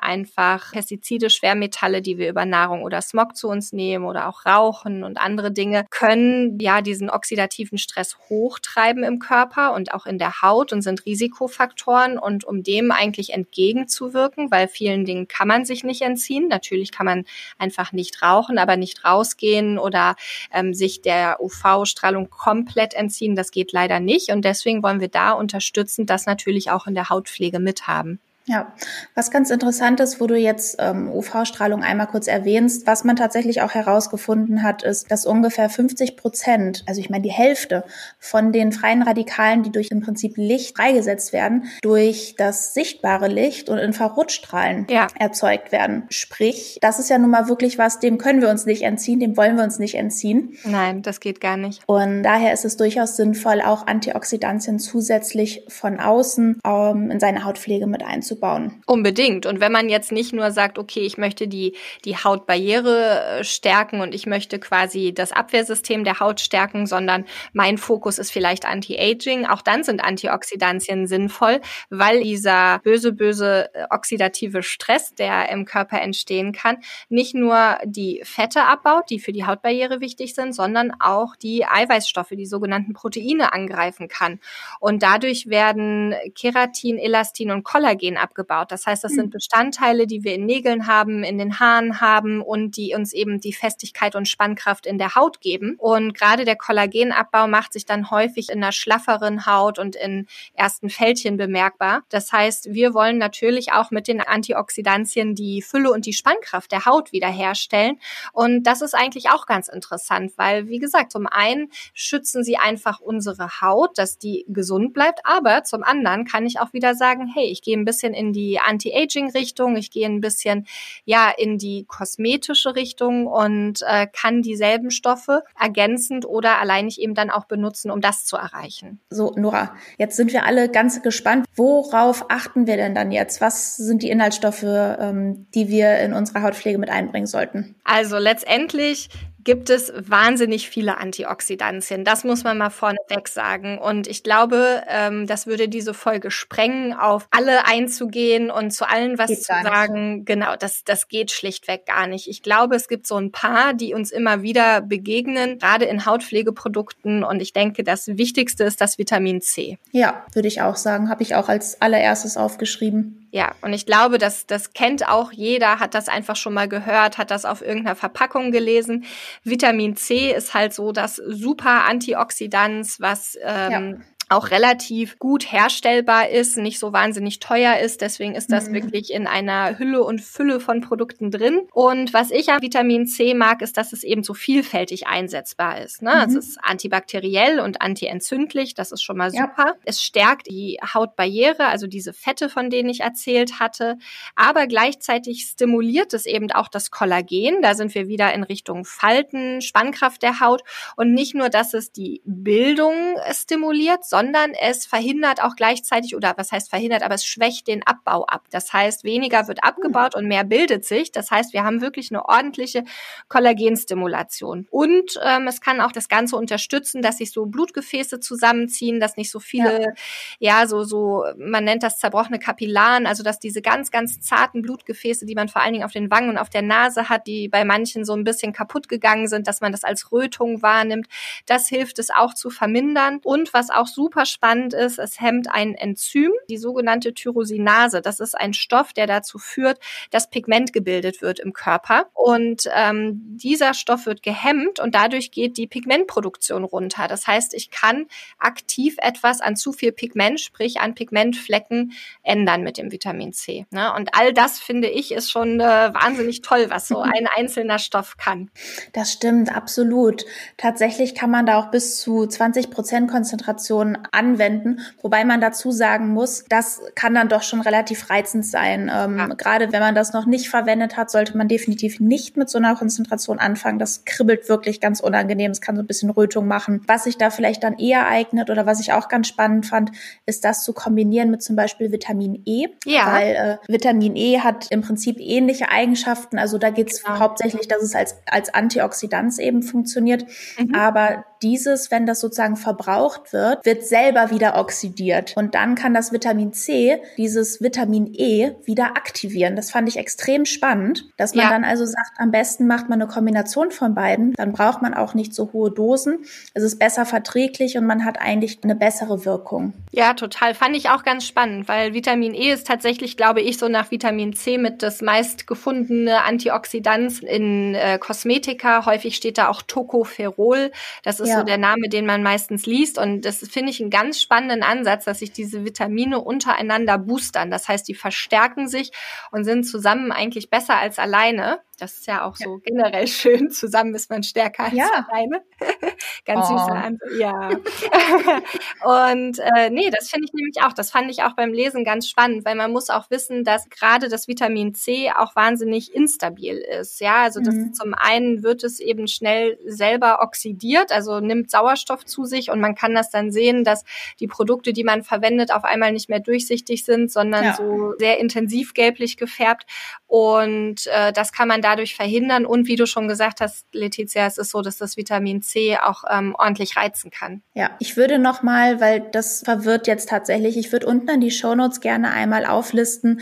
einfach 0.00 0.72
Pestizide, 0.72 1.30
Schwermetalle, 1.30 2.02
die 2.02 2.18
wir 2.18 2.28
über 2.28 2.44
Nahrung 2.44 2.82
oder 2.82 3.00
Smog 3.00 3.36
zu 3.36 3.48
uns 3.48 3.72
nehmen 3.72 4.04
oder 4.04 4.28
auch 4.28 4.46
Rauchen 4.46 5.04
und 5.04 5.18
andere 5.18 5.52
Dinge, 5.52 5.84
können 5.90 6.58
ja 6.60 6.82
diesen 6.82 7.10
oxidativen 7.10 7.78
Stress 7.78 8.16
hochtreiben 8.28 9.04
im 9.04 9.18
Körper 9.18 9.74
und 9.74 9.94
auch 9.94 10.06
in 10.06 10.18
der 10.18 10.42
Haut 10.42 10.72
und 10.72 10.82
sind 10.82 11.06
Risikofaktoren. 11.06 12.18
Und 12.18 12.44
um 12.44 12.62
dem 12.62 12.90
eigentlich 12.90 13.32
entgegenzuwirken, 13.32 14.50
weil 14.50 14.68
vielen 14.68 15.04
Dingen 15.04 15.28
kann 15.28 15.48
man 15.48 15.64
sich 15.64 15.84
nicht 15.84 16.02
entziehen. 16.02 16.48
Natürlich 16.48 16.92
kann 16.92 17.06
man 17.06 17.24
einfach 17.58 17.92
nicht 17.92 18.22
rauchen, 18.22 18.58
aber 18.58 18.76
nicht 18.76 19.04
rausgehen 19.04 19.78
oder 19.78 20.16
ähm, 20.52 20.74
sich 20.74 21.02
der 21.02 21.38
UV-Strahlung 21.40 22.30
komplett 22.30 22.94
entziehen. 22.94 23.36
Das 23.36 23.50
geht 23.50 23.72
leider 23.72 24.00
nicht. 24.00 24.30
Und 24.30 24.44
deswegen 24.44 24.82
wollen 24.82 25.00
wir 25.00 25.08
da 25.08 25.32
unterstützen, 25.32 26.06
das 26.06 26.26
natürlich 26.26 26.70
auch 26.70 26.86
in 26.86 26.94
der 26.94 27.08
Hautpflege 27.08 27.58
mithaben. 27.58 28.20
Ja, 28.46 28.72
was 29.14 29.30
ganz 29.30 29.50
interessant 29.50 30.00
ist, 30.00 30.20
wo 30.20 30.26
du 30.26 30.36
jetzt 30.36 30.76
ähm, 30.80 31.08
UV-Strahlung 31.12 31.84
einmal 31.84 32.08
kurz 32.08 32.26
erwähnst, 32.26 32.88
was 32.88 33.04
man 33.04 33.14
tatsächlich 33.14 33.62
auch 33.62 33.72
herausgefunden 33.72 34.64
hat, 34.64 34.82
ist, 34.82 35.12
dass 35.12 35.26
ungefähr 35.26 35.70
50 35.70 36.16
Prozent, 36.16 36.82
also 36.86 37.00
ich 37.00 37.08
meine 37.08 37.22
die 37.22 37.30
Hälfte 37.30 37.84
von 38.18 38.50
den 38.50 38.72
freien 38.72 39.02
Radikalen, 39.02 39.62
die 39.62 39.70
durch 39.70 39.92
im 39.92 40.00
Prinzip 40.00 40.36
Licht 40.36 40.76
freigesetzt 40.76 41.32
werden, 41.32 41.66
durch 41.82 42.34
das 42.36 42.74
sichtbare 42.74 43.28
Licht 43.28 43.68
und 43.68 43.78
Infrarotstrahlen 43.78 44.88
ja. 44.90 45.06
erzeugt 45.16 45.70
werden. 45.70 46.04
Sprich, 46.08 46.78
das 46.80 46.98
ist 46.98 47.10
ja 47.10 47.18
nun 47.18 47.30
mal 47.30 47.48
wirklich 47.48 47.78
was, 47.78 48.00
dem 48.00 48.18
können 48.18 48.40
wir 48.40 48.48
uns 48.48 48.66
nicht 48.66 48.82
entziehen, 48.82 49.20
dem 49.20 49.36
wollen 49.36 49.56
wir 49.56 49.62
uns 49.62 49.78
nicht 49.78 49.94
entziehen. 49.94 50.58
Nein, 50.64 51.02
das 51.02 51.20
geht 51.20 51.40
gar 51.40 51.56
nicht. 51.56 51.82
Und 51.86 52.24
daher 52.24 52.52
ist 52.52 52.64
es 52.64 52.76
durchaus 52.76 53.14
sinnvoll, 53.16 53.60
auch 53.62 53.86
Antioxidantien 53.86 54.80
zusätzlich 54.80 55.64
von 55.68 56.00
außen 56.00 56.60
ähm, 56.66 57.10
in 57.12 57.20
seine 57.20 57.44
Hautpflege 57.44 57.86
mit 57.86 58.02
einzubauen 58.02 58.31
aufzubauen. 58.32 58.82
Unbedingt. 58.86 59.46
Und 59.46 59.60
wenn 59.60 59.72
man 59.72 59.88
jetzt 59.88 60.12
nicht 60.12 60.32
nur 60.32 60.50
sagt, 60.50 60.78
okay, 60.78 61.00
ich 61.00 61.18
möchte 61.18 61.48
die, 61.48 61.76
die 62.04 62.16
Hautbarriere 62.16 63.38
äh, 63.40 63.44
stärken 63.44 64.00
und 64.00 64.14
ich 64.14 64.26
möchte 64.26 64.58
quasi 64.58 65.12
das 65.14 65.32
Abwehrsystem 65.32 66.04
der 66.04 66.20
Haut 66.20 66.40
stärken, 66.40 66.86
sondern 66.86 67.24
mein 67.52 67.78
Fokus 67.78 68.18
ist 68.18 68.32
vielleicht 68.32 68.66
Anti-Aging, 68.66 69.46
auch 69.46 69.62
dann 69.62 69.84
sind 69.84 70.02
Antioxidantien 70.02 71.06
sinnvoll, 71.06 71.60
weil 71.90 72.22
dieser 72.22 72.80
böse, 72.80 73.12
böse 73.12 73.70
äh, 73.74 73.86
oxidative 73.90 74.62
Stress, 74.62 75.14
der 75.14 75.50
im 75.50 75.64
Körper 75.64 76.00
entstehen 76.00 76.52
kann, 76.52 76.78
nicht 77.08 77.34
nur 77.34 77.78
die 77.84 78.20
Fette 78.24 78.64
abbaut, 78.64 79.10
die 79.10 79.20
für 79.20 79.32
die 79.32 79.44
Hautbarriere 79.44 80.00
wichtig 80.00 80.34
sind, 80.34 80.54
sondern 80.54 80.92
auch 81.00 81.36
die 81.36 81.64
Eiweißstoffe, 81.64 82.30
die 82.30 82.46
sogenannten 82.46 82.92
Proteine 82.92 83.52
angreifen 83.52 84.08
kann. 84.08 84.40
Und 84.80 85.02
dadurch 85.02 85.48
werden 85.48 86.14
Keratin, 86.34 86.98
Elastin 86.98 87.50
und 87.50 87.64
Kollagen 87.64 88.16
abgebaut. 88.22 88.70
Das 88.70 88.86
heißt, 88.86 89.04
das 89.04 89.12
sind 89.12 89.24
hm. 89.24 89.30
Bestandteile, 89.30 90.06
die 90.06 90.24
wir 90.24 90.34
in 90.34 90.46
Nägeln 90.46 90.86
haben, 90.86 91.24
in 91.24 91.38
den 91.38 91.58
Haaren 91.58 92.00
haben 92.00 92.40
und 92.40 92.76
die 92.76 92.94
uns 92.94 93.12
eben 93.12 93.40
die 93.40 93.52
Festigkeit 93.52 94.14
und 94.14 94.28
Spannkraft 94.28 94.86
in 94.86 94.98
der 94.98 95.14
Haut 95.14 95.40
geben. 95.40 95.76
Und 95.78 96.14
gerade 96.14 96.44
der 96.44 96.56
Kollagenabbau 96.56 97.48
macht 97.48 97.72
sich 97.72 97.84
dann 97.84 98.10
häufig 98.10 98.48
in 98.48 98.62
einer 98.62 98.72
schlafferen 98.72 99.46
Haut 99.46 99.78
und 99.78 99.96
in 99.96 100.26
ersten 100.54 100.88
Fältchen 100.88 101.36
bemerkbar. 101.36 102.02
Das 102.08 102.32
heißt, 102.32 102.72
wir 102.72 102.94
wollen 102.94 103.18
natürlich 103.18 103.72
auch 103.72 103.90
mit 103.90 104.08
den 104.08 104.20
Antioxidantien 104.20 105.34
die 105.34 105.62
Fülle 105.62 105.90
und 105.90 106.06
die 106.06 106.12
Spannkraft 106.12 106.72
der 106.72 106.86
Haut 106.86 107.12
wiederherstellen. 107.12 107.98
Und 108.32 108.64
das 108.64 108.82
ist 108.82 108.94
eigentlich 108.94 109.30
auch 109.30 109.46
ganz 109.46 109.68
interessant, 109.68 110.32
weil, 110.36 110.68
wie 110.68 110.78
gesagt, 110.78 111.12
zum 111.12 111.26
einen 111.26 111.70
schützen 111.94 112.44
sie 112.44 112.56
einfach 112.56 113.00
unsere 113.00 113.60
Haut, 113.60 113.98
dass 113.98 114.18
die 114.18 114.44
gesund 114.48 114.92
bleibt, 114.92 115.20
aber 115.24 115.64
zum 115.64 115.82
anderen 115.82 116.24
kann 116.24 116.46
ich 116.46 116.60
auch 116.60 116.72
wieder 116.72 116.94
sagen, 116.94 117.30
hey, 117.32 117.46
ich 117.46 117.62
gehe 117.62 117.76
ein 117.76 117.84
bisschen 117.84 118.11
bisschen 118.12 118.14
in 118.14 118.32
die 118.32 118.58
Anti-Aging-Richtung, 118.58 119.76
ich 119.76 119.90
gehe 119.90 120.06
ein 120.06 120.20
bisschen 120.20 120.66
ja 121.04 121.30
in 121.36 121.58
die 121.58 121.84
kosmetische 121.86 122.74
Richtung 122.74 123.26
und 123.26 123.80
äh, 123.86 124.06
kann 124.06 124.42
dieselben 124.42 124.90
Stoffe 124.90 125.42
ergänzend 125.58 126.26
oder 126.26 126.58
alleinig 126.58 127.00
eben 127.00 127.14
dann 127.14 127.30
auch 127.30 127.46
benutzen, 127.46 127.90
um 127.90 128.00
das 128.00 128.24
zu 128.24 128.36
erreichen. 128.36 129.00
So, 129.10 129.32
Nora, 129.36 129.74
jetzt 129.98 130.16
sind 130.16 130.32
wir 130.32 130.44
alle 130.44 130.68
ganz 130.68 131.02
gespannt. 131.02 131.46
Worauf 131.54 132.26
achten 132.28 132.66
wir 132.66 132.76
denn 132.76 132.94
dann 132.94 133.12
jetzt? 133.12 133.40
Was 133.40 133.76
sind 133.76 134.02
die 134.02 134.10
Inhaltsstoffe, 134.10 134.62
ähm, 134.62 135.46
die 135.54 135.68
wir 135.68 135.98
in 135.98 136.12
unsere 136.12 136.42
Hautpflege 136.42 136.78
mit 136.78 136.90
einbringen 136.90 137.26
sollten? 137.26 137.76
Also 137.84 138.18
letztendlich 138.18 139.08
gibt 139.44 139.70
es 139.70 139.92
wahnsinnig 139.96 140.68
viele 140.68 140.98
Antioxidantien. 140.98 142.04
Das 142.04 142.24
muss 142.24 142.44
man 142.44 142.58
mal 142.58 142.70
vorneweg 142.70 143.28
sagen. 143.28 143.78
Und 143.78 144.06
ich 144.06 144.22
glaube, 144.22 144.82
ähm, 144.88 145.26
das 145.26 145.46
würde 145.46 145.68
diese 145.68 145.94
Folge 145.94 146.30
sprengen, 146.30 146.92
auf 146.92 147.26
alle 147.30 147.66
einzugehen 147.66 148.50
und 148.50 148.72
zu 148.72 148.88
allen 148.88 149.18
was 149.18 149.28
geht 149.28 149.42
zu 149.42 149.52
sagen. 149.52 150.24
Genau, 150.24 150.56
das, 150.56 150.84
das 150.84 151.08
geht 151.08 151.30
schlichtweg 151.30 151.86
gar 151.86 152.06
nicht. 152.06 152.28
Ich 152.28 152.42
glaube, 152.42 152.76
es 152.76 152.88
gibt 152.88 153.06
so 153.06 153.16
ein 153.16 153.32
paar, 153.32 153.74
die 153.74 153.94
uns 153.94 154.10
immer 154.10 154.42
wieder 154.42 154.80
begegnen, 154.80 155.58
gerade 155.58 155.84
in 155.86 156.06
Hautpflegeprodukten. 156.06 157.24
Und 157.24 157.40
ich 157.40 157.52
denke, 157.52 157.84
das 157.84 158.08
Wichtigste 158.08 158.64
ist 158.64 158.80
das 158.80 158.98
Vitamin 158.98 159.40
C. 159.40 159.78
Ja, 159.92 160.24
würde 160.32 160.48
ich 160.48 160.62
auch 160.62 160.76
sagen. 160.76 161.08
Habe 161.08 161.22
ich 161.22 161.34
auch 161.34 161.48
als 161.48 161.80
allererstes 161.80 162.36
aufgeschrieben. 162.36 163.21
Ja, 163.34 163.54
und 163.62 163.72
ich 163.72 163.86
glaube, 163.86 164.18
dass 164.18 164.46
das 164.46 164.74
kennt 164.74 165.08
auch 165.08 165.32
jeder, 165.32 165.80
hat 165.80 165.94
das 165.94 166.08
einfach 166.08 166.36
schon 166.36 166.52
mal 166.52 166.68
gehört, 166.68 167.16
hat 167.16 167.30
das 167.30 167.46
auf 167.46 167.62
irgendeiner 167.62 167.96
Verpackung 167.96 168.52
gelesen. 168.52 169.06
Vitamin 169.42 169.96
C 169.96 170.30
ist 170.32 170.52
halt 170.52 170.74
so 170.74 170.92
das 170.92 171.16
super 171.16 171.86
Antioxidans, 171.86 173.00
was 173.00 173.38
ähm, 173.42 173.72
ja 173.72 174.04
auch 174.32 174.50
relativ 174.50 175.18
gut 175.18 175.50
herstellbar 175.52 176.30
ist, 176.30 176.56
nicht 176.56 176.78
so 176.78 176.92
wahnsinnig 176.92 177.38
teuer 177.38 177.78
ist. 177.78 178.00
Deswegen 178.00 178.34
ist 178.34 178.50
das 178.50 178.68
mhm. 178.68 178.74
wirklich 178.74 179.12
in 179.12 179.26
einer 179.26 179.78
Hülle 179.78 180.02
und 180.02 180.20
Fülle 180.20 180.58
von 180.58 180.80
Produkten 180.80 181.30
drin. 181.30 181.62
Und 181.72 182.12
was 182.12 182.30
ich 182.30 182.50
an 182.50 182.62
Vitamin 182.62 183.06
C 183.06 183.34
mag, 183.34 183.62
ist, 183.62 183.76
dass 183.76 183.92
es 183.92 184.02
eben 184.02 184.22
so 184.22 184.34
vielfältig 184.34 185.06
einsetzbar 185.06 185.80
ist. 185.80 186.02
Ne? 186.02 186.14
Mhm. 186.14 186.22
Es 186.30 186.34
ist 186.34 186.58
antibakteriell 186.62 187.60
und 187.60 187.82
antientzündlich. 187.82 188.74
Das 188.74 188.92
ist 188.92 189.02
schon 189.02 189.18
mal 189.18 189.30
super. 189.30 189.66
Ja. 189.66 189.74
Es 189.84 190.02
stärkt 190.02 190.48
die 190.50 190.78
Hautbarriere, 190.82 191.66
also 191.66 191.86
diese 191.86 192.12
Fette, 192.12 192.48
von 192.48 192.70
denen 192.70 192.88
ich 192.88 193.00
erzählt 193.00 193.60
hatte. 193.60 193.98
Aber 194.34 194.66
gleichzeitig 194.66 195.42
stimuliert 195.42 196.14
es 196.14 196.26
eben 196.26 196.50
auch 196.52 196.68
das 196.68 196.90
Kollagen. 196.90 197.62
Da 197.62 197.74
sind 197.74 197.94
wir 197.94 198.08
wieder 198.08 198.32
in 198.32 198.42
Richtung 198.42 198.84
Falten, 198.84 199.60
Spannkraft 199.60 200.22
der 200.22 200.40
Haut. 200.40 200.62
Und 200.96 201.12
nicht 201.12 201.34
nur, 201.34 201.50
dass 201.50 201.74
es 201.74 201.92
die 201.92 202.22
Bildung 202.24 202.94
stimuliert, 203.32 204.04
sondern 204.04 204.21
sondern 204.22 204.52
es 204.52 204.86
verhindert 204.86 205.42
auch 205.42 205.56
gleichzeitig, 205.56 206.14
oder 206.14 206.34
was 206.36 206.52
heißt 206.52 206.70
verhindert, 206.70 207.02
aber 207.02 207.16
es 207.16 207.24
schwächt 207.24 207.66
den 207.66 207.84
Abbau 207.84 208.24
ab. 208.24 208.44
Das 208.52 208.72
heißt, 208.72 209.02
weniger 209.02 209.48
wird 209.48 209.64
abgebaut 209.64 210.14
und 210.14 210.28
mehr 210.28 210.44
bildet 210.44 210.84
sich. 210.84 211.10
Das 211.10 211.32
heißt, 211.32 211.52
wir 211.52 211.64
haben 211.64 211.80
wirklich 211.80 212.12
eine 212.12 212.24
ordentliche 212.24 212.84
Kollagenstimulation. 213.28 214.68
Und 214.70 215.18
ähm, 215.24 215.48
es 215.48 215.60
kann 215.60 215.80
auch 215.80 215.90
das 215.90 216.08
Ganze 216.08 216.36
unterstützen, 216.36 217.02
dass 217.02 217.18
sich 217.18 217.32
so 217.32 217.46
Blutgefäße 217.46 218.20
zusammenziehen, 218.20 219.00
dass 219.00 219.16
nicht 219.16 219.30
so 219.30 219.40
viele, 219.40 219.92
ja, 220.38 220.60
ja 220.60 220.66
so, 220.68 220.84
so, 220.84 221.24
man 221.36 221.64
nennt 221.64 221.82
das 221.82 221.98
zerbrochene 221.98 222.38
Kapillaren, 222.38 223.06
also 223.06 223.24
dass 223.24 223.40
diese 223.40 223.60
ganz, 223.60 223.90
ganz 223.90 224.20
zarten 224.20 224.62
Blutgefäße, 224.62 225.26
die 225.26 225.34
man 225.34 225.48
vor 225.48 225.62
allen 225.62 225.72
Dingen 225.72 225.84
auf 225.84 225.92
den 225.92 226.12
Wangen 226.12 226.30
und 226.30 226.38
auf 226.38 226.48
der 226.48 226.62
Nase 226.62 227.08
hat, 227.08 227.26
die 227.26 227.48
bei 227.48 227.64
manchen 227.64 228.04
so 228.04 228.14
ein 228.14 228.22
bisschen 228.22 228.52
kaputt 228.52 228.88
gegangen 228.88 229.26
sind, 229.26 229.48
dass 229.48 229.60
man 229.60 229.72
das 229.72 229.82
als 229.82 230.12
Rötung 230.12 230.62
wahrnimmt. 230.62 231.08
Das 231.46 231.66
hilft 231.66 231.98
es 231.98 232.10
auch 232.10 232.34
zu 232.34 232.50
vermindern. 232.50 233.18
Und 233.24 233.52
was 233.52 233.70
auch 233.70 233.88
super 233.88 234.11
super 234.12 234.26
spannend 234.26 234.74
ist, 234.74 234.98
es 234.98 235.20
hemmt 235.20 235.48
ein 235.50 235.74
Enzym, 235.74 236.32
die 236.50 236.58
sogenannte 236.58 237.14
Tyrosinase. 237.14 238.02
Das 238.02 238.20
ist 238.20 238.38
ein 238.38 238.52
Stoff, 238.52 238.92
der 238.92 239.06
dazu 239.06 239.38
führt, 239.38 239.78
dass 240.10 240.28
Pigment 240.28 240.74
gebildet 240.74 241.22
wird 241.22 241.40
im 241.40 241.54
Körper. 241.54 242.10
Und 242.12 242.68
ähm, 242.74 243.22
dieser 243.38 243.72
Stoff 243.72 244.04
wird 244.04 244.22
gehemmt 244.22 244.80
und 244.80 244.94
dadurch 244.94 245.30
geht 245.30 245.56
die 245.56 245.66
Pigmentproduktion 245.66 246.64
runter. 246.64 247.08
Das 247.08 247.26
heißt, 247.26 247.54
ich 247.54 247.70
kann 247.70 248.06
aktiv 248.38 248.96
etwas 248.98 249.40
an 249.40 249.56
zu 249.56 249.72
viel 249.72 249.92
Pigment, 249.92 250.40
sprich 250.40 250.80
an 250.80 250.94
Pigmentflecken, 250.94 251.92
ändern 252.22 252.62
mit 252.62 252.76
dem 252.76 252.92
Vitamin 252.92 253.32
C. 253.32 253.64
Ne? 253.70 253.94
Und 253.94 254.10
all 254.14 254.34
das, 254.34 254.60
finde 254.60 254.88
ich, 254.88 255.12
ist 255.12 255.30
schon 255.30 255.58
äh, 255.58 255.64
wahnsinnig 255.64 256.42
toll, 256.42 256.66
was 256.68 256.86
so 256.86 257.00
ein 257.00 257.26
einzelner 257.34 257.78
Stoff 257.78 258.18
kann. 258.18 258.50
Das 258.92 259.10
stimmt, 259.10 259.54
absolut. 259.54 260.26
Tatsächlich 260.58 261.14
kann 261.14 261.30
man 261.30 261.46
da 261.46 261.58
auch 261.58 261.70
bis 261.70 261.98
zu 261.98 262.26
20 262.26 262.70
Prozent 262.70 263.10
Konzentration 263.10 263.91
anwenden, 264.12 264.80
wobei 265.00 265.24
man 265.24 265.40
dazu 265.40 265.70
sagen 265.70 266.08
muss, 266.08 266.44
das 266.48 266.80
kann 266.94 267.14
dann 267.14 267.28
doch 267.28 267.42
schon 267.42 267.60
relativ 267.60 268.10
reizend 268.10 268.46
sein. 268.46 268.90
Ähm, 268.94 269.18
ja. 269.18 269.26
Gerade 269.28 269.72
wenn 269.72 269.80
man 269.80 269.94
das 269.94 270.12
noch 270.12 270.26
nicht 270.26 270.48
verwendet 270.48 270.96
hat, 270.96 271.10
sollte 271.10 271.36
man 271.36 271.48
definitiv 271.48 272.00
nicht 272.00 272.36
mit 272.36 272.48
so 272.50 272.58
einer 272.58 272.76
Konzentration 272.76 273.38
anfangen. 273.38 273.78
Das 273.78 274.04
kribbelt 274.04 274.48
wirklich 274.48 274.80
ganz 274.80 275.00
unangenehm. 275.00 275.50
Es 275.50 275.60
kann 275.60 275.76
so 275.76 275.82
ein 275.82 275.86
bisschen 275.86 276.10
Rötung 276.10 276.46
machen. 276.46 276.82
Was 276.86 277.04
sich 277.04 277.18
da 277.18 277.30
vielleicht 277.30 277.62
dann 277.64 277.78
eher 277.78 278.06
eignet 278.06 278.50
oder 278.50 278.66
was 278.66 278.80
ich 278.80 278.92
auch 278.92 279.08
ganz 279.08 279.28
spannend 279.28 279.66
fand, 279.66 279.92
ist 280.26 280.44
das 280.44 280.64
zu 280.64 280.72
kombinieren 280.72 281.30
mit 281.30 281.42
zum 281.42 281.56
Beispiel 281.56 281.92
Vitamin 281.92 282.42
E. 282.44 282.66
Ja. 282.84 283.12
Weil 283.12 283.58
äh, 283.66 283.72
Vitamin 283.72 284.16
E 284.16 284.40
hat 284.40 284.66
im 284.70 284.82
Prinzip 284.82 285.16
ähnliche 285.18 285.70
Eigenschaften. 285.70 286.38
Also 286.38 286.58
da 286.58 286.70
geht 286.70 286.92
es 286.92 287.02
genau. 287.02 287.18
hauptsächlich, 287.18 287.68
dass 287.68 287.82
es 287.82 287.94
als, 287.94 288.16
als 288.26 288.52
Antioxidant 288.52 289.22
eben 289.38 289.62
funktioniert. 289.62 290.26
Mhm. 290.58 290.74
Aber 290.74 291.24
dieses, 291.42 291.90
wenn 291.90 292.06
das 292.06 292.20
sozusagen 292.20 292.56
verbraucht 292.56 293.32
wird, 293.32 293.64
wird 293.64 293.84
selber 293.84 294.30
wieder 294.30 294.58
oxidiert. 294.58 295.34
Und 295.36 295.54
dann 295.54 295.74
kann 295.74 295.94
das 295.94 296.12
Vitamin 296.12 296.52
C 296.52 297.00
dieses 297.16 297.60
Vitamin 297.60 298.12
E 298.14 298.52
wieder 298.64 298.96
aktivieren. 298.96 299.56
Das 299.56 299.70
fand 299.70 299.88
ich 299.88 299.96
extrem 299.96 300.44
spannend, 300.44 301.04
dass 301.16 301.34
man 301.34 301.46
ja. 301.46 301.50
dann 301.50 301.64
also 301.64 301.84
sagt, 301.84 302.12
am 302.18 302.30
besten 302.30 302.66
macht 302.66 302.88
man 302.88 303.00
eine 303.02 303.10
Kombination 303.10 303.70
von 303.70 303.94
beiden. 303.94 304.32
Dann 304.34 304.52
braucht 304.52 304.82
man 304.82 304.94
auch 304.94 305.14
nicht 305.14 305.34
so 305.34 305.52
hohe 305.52 305.70
Dosen. 305.70 306.18
Es 306.54 306.62
ist 306.62 306.78
besser 306.78 307.04
verträglich 307.04 307.76
und 307.76 307.86
man 307.86 308.04
hat 308.04 308.20
eigentlich 308.20 308.60
eine 308.62 308.74
bessere 308.74 309.24
Wirkung. 309.24 309.72
Ja, 309.90 310.14
total. 310.14 310.54
Fand 310.54 310.76
ich 310.76 310.90
auch 310.90 311.02
ganz 311.02 311.26
spannend, 311.26 311.68
weil 311.68 311.94
Vitamin 311.94 312.34
E 312.34 312.52
ist 312.52 312.66
tatsächlich, 312.66 313.16
glaube 313.16 313.40
ich, 313.40 313.58
so 313.58 313.68
nach 313.68 313.90
Vitamin 313.90 314.34
C 314.34 314.58
mit 314.58 314.82
das 314.82 315.02
meist 315.02 315.46
gefundene 315.46 316.22
Antioxidant 316.24 317.22
in 317.22 317.74
äh, 317.74 317.98
Kosmetika. 317.98 318.86
Häufig 318.86 319.16
steht 319.16 319.38
da 319.38 319.48
auch 319.48 319.62
Tocopherol. 319.62 320.70
Das 321.02 321.20
ist 321.20 321.31
ja. 321.32 321.38
so 321.38 321.44
der 321.44 321.58
Name, 321.58 321.88
den 321.88 322.06
man 322.06 322.22
meistens 322.22 322.66
liest. 322.66 322.98
Und 322.98 323.22
das 323.22 323.38
finde 323.38 323.70
ich 323.70 323.80
einen 323.80 323.90
ganz 323.90 324.20
spannenden 324.20 324.62
Ansatz, 324.62 325.04
dass 325.04 325.18
sich 325.18 325.32
diese 325.32 325.64
Vitamine 325.64 326.20
untereinander 326.20 326.98
boostern. 326.98 327.50
Das 327.50 327.68
heißt, 327.68 327.88
die 327.88 327.94
verstärken 327.94 328.68
sich 328.68 328.92
und 329.30 329.44
sind 329.44 329.64
zusammen 329.64 330.12
eigentlich 330.12 330.50
besser 330.50 330.76
als 330.76 330.98
alleine. 330.98 331.60
Das 331.82 331.94
ist 331.94 332.06
ja 332.06 332.24
auch 332.24 332.36
ja. 332.38 332.46
so 332.46 332.58
generell 332.64 333.08
schön. 333.08 333.50
Zusammen 333.50 333.92
ist 333.96 334.08
man 334.08 334.22
stärker 334.22 334.64
als 334.64 334.74
ja. 334.74 335.04
alleine. 335.08 335.42
Ganz 336.24 336.46
oh. 336.48 336.52
süßer 336.52 336.74
Ansatz. 336.74 337.10
Ja. 337.18 337.48
und 339.10 339.38
äh, 339.40 339.70
nee, 339.70 339.90
das 339.90 340.08
finde 340.08 340.26
ich 340.26 340.32
nämlich 340.32 340.62
auch. 340.62 340.72
Das 340.72 340.92
fand 340.92 341.10
ich 341.10 341.24
auch 341.24 341.34
beim 341.34 341.52
Lesen 341.52 341.84
ganz 341.84 342.08
spannend, 342.08 342.44
weil 342.44 342.54
man 342.54 342.70
muss 342.70 342.88
auch 342.88 343.10
wissen, 343.10 343.42
dass 343.42 343.68
gerade 343.68 344.08
das 344.08 344.28
Vitamin 344.28 344.74
C 344.74 345.10
auch 345.10 345.34
wahnsinnig 345.34 345.92
instabil 345.92 346.56
ist. 346.56 347.00
Ja, 347.00 347.22
also 347.22 347.40
das 347.40 347.54
mhm. 347.54 347.74
zum 347.74 347.94
einen 347.94 348.44
wird 348.44 348.62
es 348.62 348.78
eben 348.78 349.08
schnell 349.08 349.58
selber 349.66 350.22
oxidiert, 350.22 350.92
also 350.92 351.20
nimmt 351.26 351.50
Sauerstoff 351.50 352.04
zu 352.04 352.24
sich 352.24 352.50
und 352.50 352.60
man 352.60 352.76
kann 352.76 352.94
das 352.94 353.10
dann 353.10 353.32
sehen, 353.32 353.64
dass 353.64 353.84
die 354.20 354.28
Produkte, 354.28 354.72
die 354.72 354.84
man 354.84 355.02
verwendet, 355.02 355.52
auf 355.52 355.64
einmal 355.64 355.92
nicht 355.92 356.08
mehr 356.08 356.20
durchsichtig 356.20 356.84
sind, 356.84 357.10
sondern 357.10 357.44
ja. 357.44 357.54
so 357.54 357.94
sehr 357.98 358.20
intensiv 358.20 358.72
gelblich 358.72 359.16
gefärbt. 359.16 359.64
Und 360.06 360.86
äh, 360.86 361.12
das 361.12 361.32
kann 361.32 361.48
man 361.48 361.60
da 361.60 361.72
dadurch 361.72 361.94
verhindern. 361.94 362.44
Und 362.44 362.68
wie 362.68 362.76
du 362.76 362.86
schon 362.86 363.08
gesagt 363.08 363.40
hast, 363.40 363.66
Letizia, 363.72 364.26
es 364.26 364.38
ist 364.38 364.50
so, 364.50 364.60
dass 364.60 364.76
das 364.76 364.96
Vitamin 364.96 365.42
C 365.42 365.78
auch 365.78 366.04
ähm, 366.10 366.34
ordentlich 366.38 366.76
reizen 366.76 367.10
kann. 367.10 367.42
Ja, 367.54 367.70
ich 367.78 367.96
würde 367.96 368.18
noch 368.18 368.42
mal, 368.42 368.80
weil 368.80 369.00
das 369.00 369.42
verwirrt 369.44 369.86
jetzt 369.86 370.08
tatsächlich, 370.08 370.56
ich 370.56 370.70
würde 370.72 370.86
unten 370.86 371.08
in 371.08 371.20
die 371.20 371.30
Shownotes 371.30 371.80
gerne 371.80 372.10
einmal 372.10 372.44
auflisten, 372.44 373.20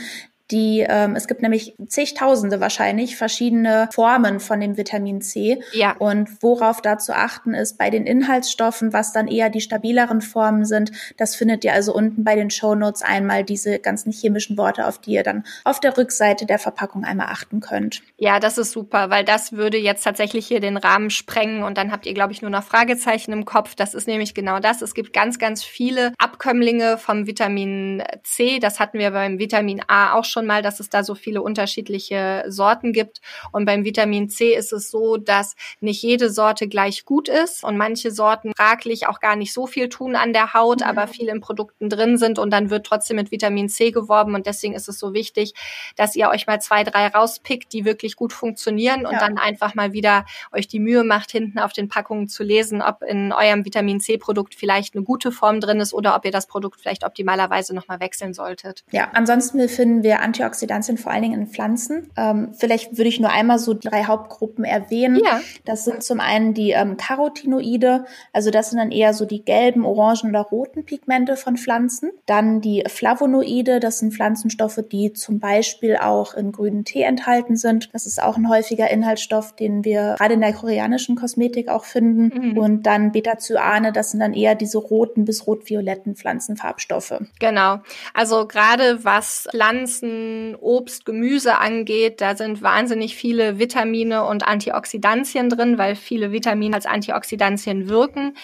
die, 0.50 0.84
ähm, 0.88 1.16
es 1.16 1.26
gibt 1.26 1.42
nämlich 1.42 1.74
zigtausende 1.86 2.60
wahrscheinlich 2.60 3.16
verschiedene 3.16 3.88
Formen 3.92 4.40
von 4.40 4.60
dem 4.60 4.76
Vitamin 4.76 5.20
C. 5.20 5.60
Ja. 5.72 5.96
Und 5.98 6.42
worauf 6.42 6.80
da 6.80 6.98
zu 6.98 7.14
achten 7.14 7.54
ist 7.54 7.78
bei 7.78 7.90
den 7.90 8.06
Inhaltsstoffen, 8.06 8.92
was 8.92 9.12
dann 9.12 9.28
eher 9.28 9.50
die 9.50 9.60
stabileren 9.60 10.20
Formen 10.20 10.64
sind, 10.64 10.92
das 11.16 11.36
findet 11.36 11.64
ihr 11.64 11.72
also 11.72 11.94
unten 11.94 12.24
bei 12.24 12.34
den 12.34 12.50
Show 12.50 12.74
Notes 12.74 13.02
einmal 13.02 13.44
diese 13.44 13.78
ganzen 13.78 14.12
chemischen 14.12 14.56
Worte, 14.56 14.86
auf 14.86 14.98
die 14.98 15.12
ihr 15.12 15.22
dann 15.22 15.44
auf 15.64 15.80
der 15.80 15.96
Rückseite 15.96 16.46
der 16.46 16.58
Verpackung 16.58 17.04
einmal 17.04 17.28
achten 17.28 17.60
könnt. 17.60 18.02
Ja, 18.16 18.40
das 18.40 18.58
ist 18.58 18.72
super, 18.72 19.10
weil 19.10 19.24
das 19.24 19.52
würde 19.52 19.78
jetzt 19.78 20.02
tatsächlich 20.02 20.46
hier 20.46 20.60
den 20.60 20.76
Rahmen 20.76 21.10
sprengen 21.10 21.62
und 21.62 21.78
dann 21.78 21.92
habt 21.92 22.06
ihr, 22.06 22.14
glaube 22.14 22.32
ich, 22.32 22.42
nur 22.42 22.50
noch 22.50 22.64
Fragezeichen 22.64 23.32
im 23.32 23.44
Kopf. 23.44 23.74
Das 23.74 23.94
ist 23.94 24.06
nämlich 24.06 24.34
genau 24.34 24.58
das. 24.58 24.82
Es 24.82 24.94
gibt 24.94 25.12
ganz, 25.12 25.38
ganz 25.38 25.62
viele 25.62 26.12
Abkömmlinge 26.18 26.98
vom 26.98 27.26
Vitamin 27.26 28.02
C. 28.22 28.58
Das 28.58 28.80
hatten 28.80 28.98
wir 28.98 29.10
beim 29.10 29.38
Vitamin 29.38 29.82
A 29.86 30.14
auch 30.14 30.24
schon 30.24 30.39
schon 30.40 30.46
mal, 30.46 30.62
dass 30.62 30.80
es 30.80 30.88
da 30.88 31.04
so 31.04 31.14
viele 31.14 31.42
unterschiedliche 31.42 32.44
Sorten 32.48 32.94
gibt. 32.94 33.20
Und 33.52 33.66
beim 33.66 33.84
Vitamin 33.84 34.30
C 34.30 34.54
ist 34.54 34.72
es 34.72 34.90
so, 34.90 35.18
dass 35.18 35.54
nicht 35.80 36.02
jede 36.02 36.30
Sorte 36.30 36.66
gleich 36.66 37.04
gut 37.04 37.28
ist 37.28 37.62
und 37.62 37.76
manche 37.76 38.10
Sorten 38.10 38.52
fraglich 38.56 39.06
auch 39.06 39.20
gar 39.20 39.36
nicht 39.36 39.52
so 39.52 39.66
viel 39.66 39.90
tun 39.90 40.16
an 40.16 40.32
der 40.32 40.54
Haut, 40.54 40.82
aber 40.82 41.06
viel 41.06 41.28
in 41.28 41.40
Produkten 41.40 41.90
drin 41.90 42.16
sind 42.16 42.38
und 42.38 42.50
dann 42.50 42.70
wird 42.70 42.86
trotzdem 42.86 43.16
mit 43.16 43.30
Vitamin 43.30 43.68
C 43.68 43.90
geworben. 43.90 44.34
Und 44.34 44.46
deswegen 44.46 44.74
ist 44.74 44.88
es 44.88 44.98
so 44.98 45.12
wichtig, 45.12 45.52
dass 45.96 46.16
ihr 46.16 46.30
euch 46.30 46.46
mal 46.46 46.60
zwei, 46.60 46.84
drei 46.84 47.08
rauspickt, 47.08 47.72
die 47.74 47.84
wirklich 47.84 48.16
gut 48.16 48.32
funktionieren 48.32 49.04
und 49.04 49.12
ja. 49.12 49.18
dann 49.18 49.36
einfach 49.36 49.74
mal 49.74 49.92
wieder 49.92 50.24
euch 50.52 50.68
die 50.68 50.80
Mühe 50.80 51.04
macht, 51.04 51.30
hinten 51.32 51.58
auf 51.58 51.74
den 51.74 51.88
Packungen 51.88 52.28
zu 52.28 52.42
lesen, 52.42 52.80
ob 52.80 53.02
in 53.02 53.32
eurem 53.32 53.66
Vitamin 53.66 54.00
C-Produkt 54.00 54.54
vielleicht 54.54 54.94
eine 54.94 55.04
gute 55.04 55.32
Form 55.32 55.60
drin 55.60 55.80
ist 55.80 55.92
oder 55.92 56.16
ob 56.16 56.24
ihr 56.24 56.30
das 56.30 56.46
Produkt 56.46 56.80
vielleicht 56.80 57.04
optimalerweise 57.04 57.74
nochmal 57.74 58.00
wechseln 58.00 58.32
solltet. 58.32 58.84
Ja, 58.90 59.10
ansonsten 59.12 59.68
finden 59.68 60.02
wir 60.02 60.20
Antioxidantien 60.30 60.96
vor 60.96 61.10
allen 61.10 61.22
Dingen 61.22 61.40
in 61.40 61.46
Pflanzen. 61.48 62.08
Ähm, 62.16 62.52
vielleicht 62.56 62.96
würde 62.96 63.08
ich 63.08 63.18
nur 63.18 63.30
einmal 63.30 63.58
so 63.58 63.74
drei 63.74 64.04
Hauptgruppen 64.04 64.64
erwähnen. 64.64 65.20
Ja. 65.24 65.40
Das 65.64 65.84
sind 65.84 66.04
zum 66.04 66.20
einen 66.20 66.54
die 66.54 66.70
ähm, 66.70 66.96
Carotinoide, 66.96 68.04
also 68.32 68.50
das 68.50 68.70
sind 68.70 68.78
dann 68.78 68.92
eher 68.92 69.12
so 69.12 69.24
die 69.24 69.44
gelben, 69.44 69.84
orangen 69.84 70.30
oder 70.30 70.42
roten 70.42 70.84
Pigmente 70.84 71.36
von 71.36 71.56
Pflanzen. 71.56 72.12
Dann 72.26 72.60
die 72.60 72.84
Flavonoide, 72.86 73.80
das 73.80 73.98
sind 73.98 74.14
Pflanzenstoffe, 74.14 74.80
die 74.90 75.12
zum 75.12 75.40
Beispiel 75.40 75.96
auch 75.96 76.34
in 76.34 76.52
grünen 76.52 76.84
Tee 76.84 77.02
enthalten 77.02 77.56
sind. 77.56 77.90
Das 77.92 78.06
ist 78.06 78.22
auch 78.22 78.36
ein 78.36 78.48
häufiger 78.48 78.88
Inhaltsstoff, 78.88 79.56
den 79.56 79.84
wir 79.84 80.14
gerade 80.16 80.34
in 80.34 80.40
der 80.40 80.52
koreanischen 80.52 81.16
Kosmetik 81.16 81.68
auch 81.68 81.84
finden. 81.84 82.50
Mhm. 82.50 82.58
Und 82.58 82.82
dann 82.84 83.10
Beta-Cyane, 83.10 83.92
das 83.92 84.12
sind 84.12 84.20
dann 84.20 84.34
eher 84.34 84.54
diese 84.54 84.78
roten 84.78 85.24
bis 85.24 85.46
rot-violetten 85.46 86.14
Pflanzenfarbstoffe. 86.14 87.20
Genau. 87.40 87.78
Also 88.14 88.46
gerade 88.46 89.04
was 89.04 89.48
Pflanzen 89.50 90.19
Obst, 90.60 91.04
Gemüse 91.04 91.58
angeht, 91.58 92.20
da 92.20 92.36
sind 92.36 92.62
wahnsinnig 92.62 93.16
viele 93.16 93.58
Vitamine 93.58 94.24
und 94.24 94.46
Antioxidantien 94.46 95.48
drin, 95.48 95.78
weil 95.78 95.96
viele 95.96 96.32
Vitamine 96.32 96.74
als 96.74 96.86
Antioxidantien 96.86 97.88
wirken. 97.88 98.34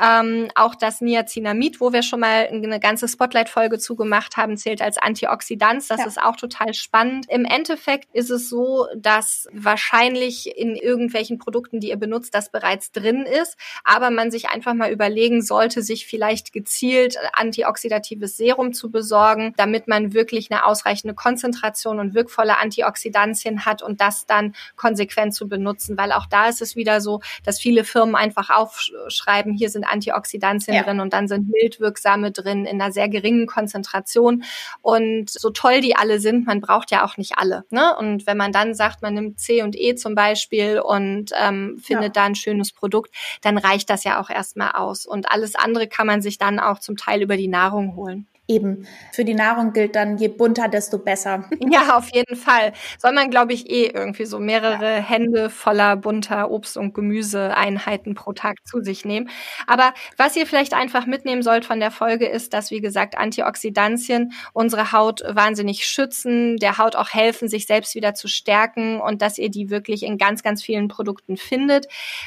Ähm, 0.00 0.48
auch 0.54 0.74
das 0.74 1.00
Niacinamid, 1.00 1.80
wo 1.80 1.92
wir 1.92 2.02
schon 2.02 2.20
mal 2.20 2.48
eine 2.50 2.80
ganze 2.80 3.08
Spotlight-Folge 3.08 3.78
zugemacht 3.78 4.36
haben, 4.36 4.56
zählt 4.56 4.82
als 4.82 4.98
Antioxidant. 4.98 5.88
Das 5.88 6.00
ja. 6.00 6.06
ist 6.06 6.20
auch 6.20 6.36
total 6.36 6.74
spannend. 6.74 7.26
Im 7.28 7.44
Endeffekt 7.44 8.08
ist 8.14 8.30
es 8.30 8.48
so, 8.48 8.86
dass 8.96 9.48
wahrscheinlich 9.52 10.56
in 10.56 10.76
irgendwelchen 10.76 11.38
Produkten, 11.38 11.80
die 11.80 11.88
ihr 11.88 11.96
benutzt, 11.96 12.34
das 12.34 12.50
bereits 12.50 12.92
drin 12.92 13.26
ist, 13.26 13.56
aber 13.84 14.10
man 14.10 14.30
sich 14.30 14.48
einfach 14.48 14.74
mal 14.74 14.90
überlegen 14.90 15.42
sollte, 15.42 15.82
sich 15.82 16.06
vielleicht 16.06 16.52
gezielt 16.52 17.16
antioxidatives 17.32 18.36
Serum 18.36 18.72
zu 18.72 18.90
besorgen, 18.90 19.54
damit 19.56 19.88
man 19.88 20.12
wirklich 20.12 20.50
eine 20.50 20.64
ausreichende 20.64 21.14
Konzentration 21.14 21.98
und 21.98 22.14
wirkvolle 22.14 22.58
Antioxidantien 22.58 23.64
hat 23.64 23.82
und 23.82 24.00
das 24.00 24.26
dann 24.26 24.54
konsequent 24.76 25.34
zu 25.34 25.48
benutzen, 25.48 25.96
weil 25.98 26.12
auch 26.12 26.26
da 26.26 26.48
ist 26.48 26.62
es 26.62 26.76
wieder 26.76 27.00
so, 27.00 27.20
dass 27.44 27.60
viele 27.60 27.84
Firmen 27.84 28.14
einfach 28.14 28.50
aufschreiben, 28.50 29.52
hier 29.52 29.70
sind 29.70 29.81
sind 29.82 29.84
Antioxidantien 29.84 30.76
ja. 30.76 30.82
drin 30.82 31.00
und 31.00 31.12
dann 31.12 31.28
sind 31.28 31.48
mildwirksame 31.48 32.30
drin 32.30 32.64
in 32.64 32.80
einer 32.80 32.92
sehr 32.92 33.08
geringen 33.08 33.46
Konzentration. 33.46 34.44
Und 34.80 35.30
so 35.30 35.50
toll 35.50 35.80
die 35.80 35.96
alle 35.96 36.20
sind, 36.20 36.46
man 36.46 36.60
braucht 36.60 36.90
ja 36.90 37.04
auch 37.04 37.16
nicht 37.16 37.38
alle. 37.38 37.64
Ne? 37.70 37.96
Und 37.96 38.26
wenn 38.26 38.36
man 38.36 38.52
dann 38.52 38.74
sagt, 38.74 39.02
man 39.02 39.14
nimmt 39.14 39.40
C 39.40 39.62
und 39.62 39.76
E 39.76 39.94
zum 39.94 40.14
Beispiel 40.14 40.80
und 40.80 41.30
ähm, 41.38 41.78
findet 41.82 42.16
ja. 42.16 42.22
da 42.22 42.24
ein 42.24 42.34
schönes 42.34 42.72
Produkt, 42.72 43.14
dann 43.42 43.58
reicht 43.58 43.90
das 43.90 44.04
ja 44.04 44.20
auch 44.20 44.30
erstmal 44.30 44.72
aus. 44.72 45.06
Und 45.06 45.30
alles 45.30 45.54
andere 45.54 45.88
kann 45.88 46.06
man 46.06 46.22
sich 46.22 46.38
dann 46.38 46.58
auch 46.58 46.78
zum 46.78 46.96
Teil 46.96 47.22
über 47.22 47.36
die 47.36 47.48
Nahrung 47.48 47.96
holen. 47.96 48.26
Eben, 48.48 48.88
für 49.12 49.24
die 49.24 49.34
Nahrung 49.34 49.72
gilt 49.72 49.94
dann, 49.94 50.18
je 50.18 50.26
bunter, 50.26 50.66
desto 50.68 50.98
besser. 50.98 51.48
Ja, 51.72 51.96
auf 51.96 52.12
jeden 52.12 52.36
Fall. 52.36 52.72
Soll 52.98 53.12
man, 53.12 53.30
glaube 53.30 53.52
ich, 53.52 53.70
eh 53.70 53.86
irgendwie 53.86 54.24
so 54.24 54.40
mehrere 54.40 54.96
ja. 54.96 55.02
Hände 55.02 55.48
voller 55.48 55.96
bunter 55.96 56.50
Obst- 56.50 56.76
und 56.76 56.92
Gemüseeinheiten 56.92 58.14
pro 58.14 58.32
Tag 58.32 58.56
zu 58.66 58.82
sich 58.82 59.04
nehmen. 59.04 59.30
Aber 59.66 59.94
was 60.16 60.36
ihr 60.36 60.46
vielleicht 60.46 60.74
einfach 60.74 61.06
mitnehmen 61.06 61.42
sollt 61.42 61.64
von 61.64 61.78
der 61.78 61.92
Folge 61.92 62.26
ist, 62.26 62.52
dass, 62.52 62.72
wie 62.72 62.80
gesagt, 62.80 63.16
Antioxidantien 63.16 64.32
unsere 64.52 64.90
Haut 64.92 65.22
wahnsinnig 65.26 65.86
schützen, 65.86 66.56
der 66.56 66.78
Haut 66.78 66.96
auch 66.96 67.10
helfen, 67.10 67.48
sich 67.48 67.66
selbst 67.66 67.94
wieder 67.94 68.12
zu 68.14 68.26
stärken 68.26 69.00
und 69.00 69.22
dass 69.22 69.38
ihr 69.38 69.50
die 69.50 69.70
wirklich 69.70 70.02
in 70.02 70.18
ganz, 70.18 70.42
ganz 70.42 70.62
vielen 70.62 70.88
Produkten 70.88 71.36
findet. 71.36 71.86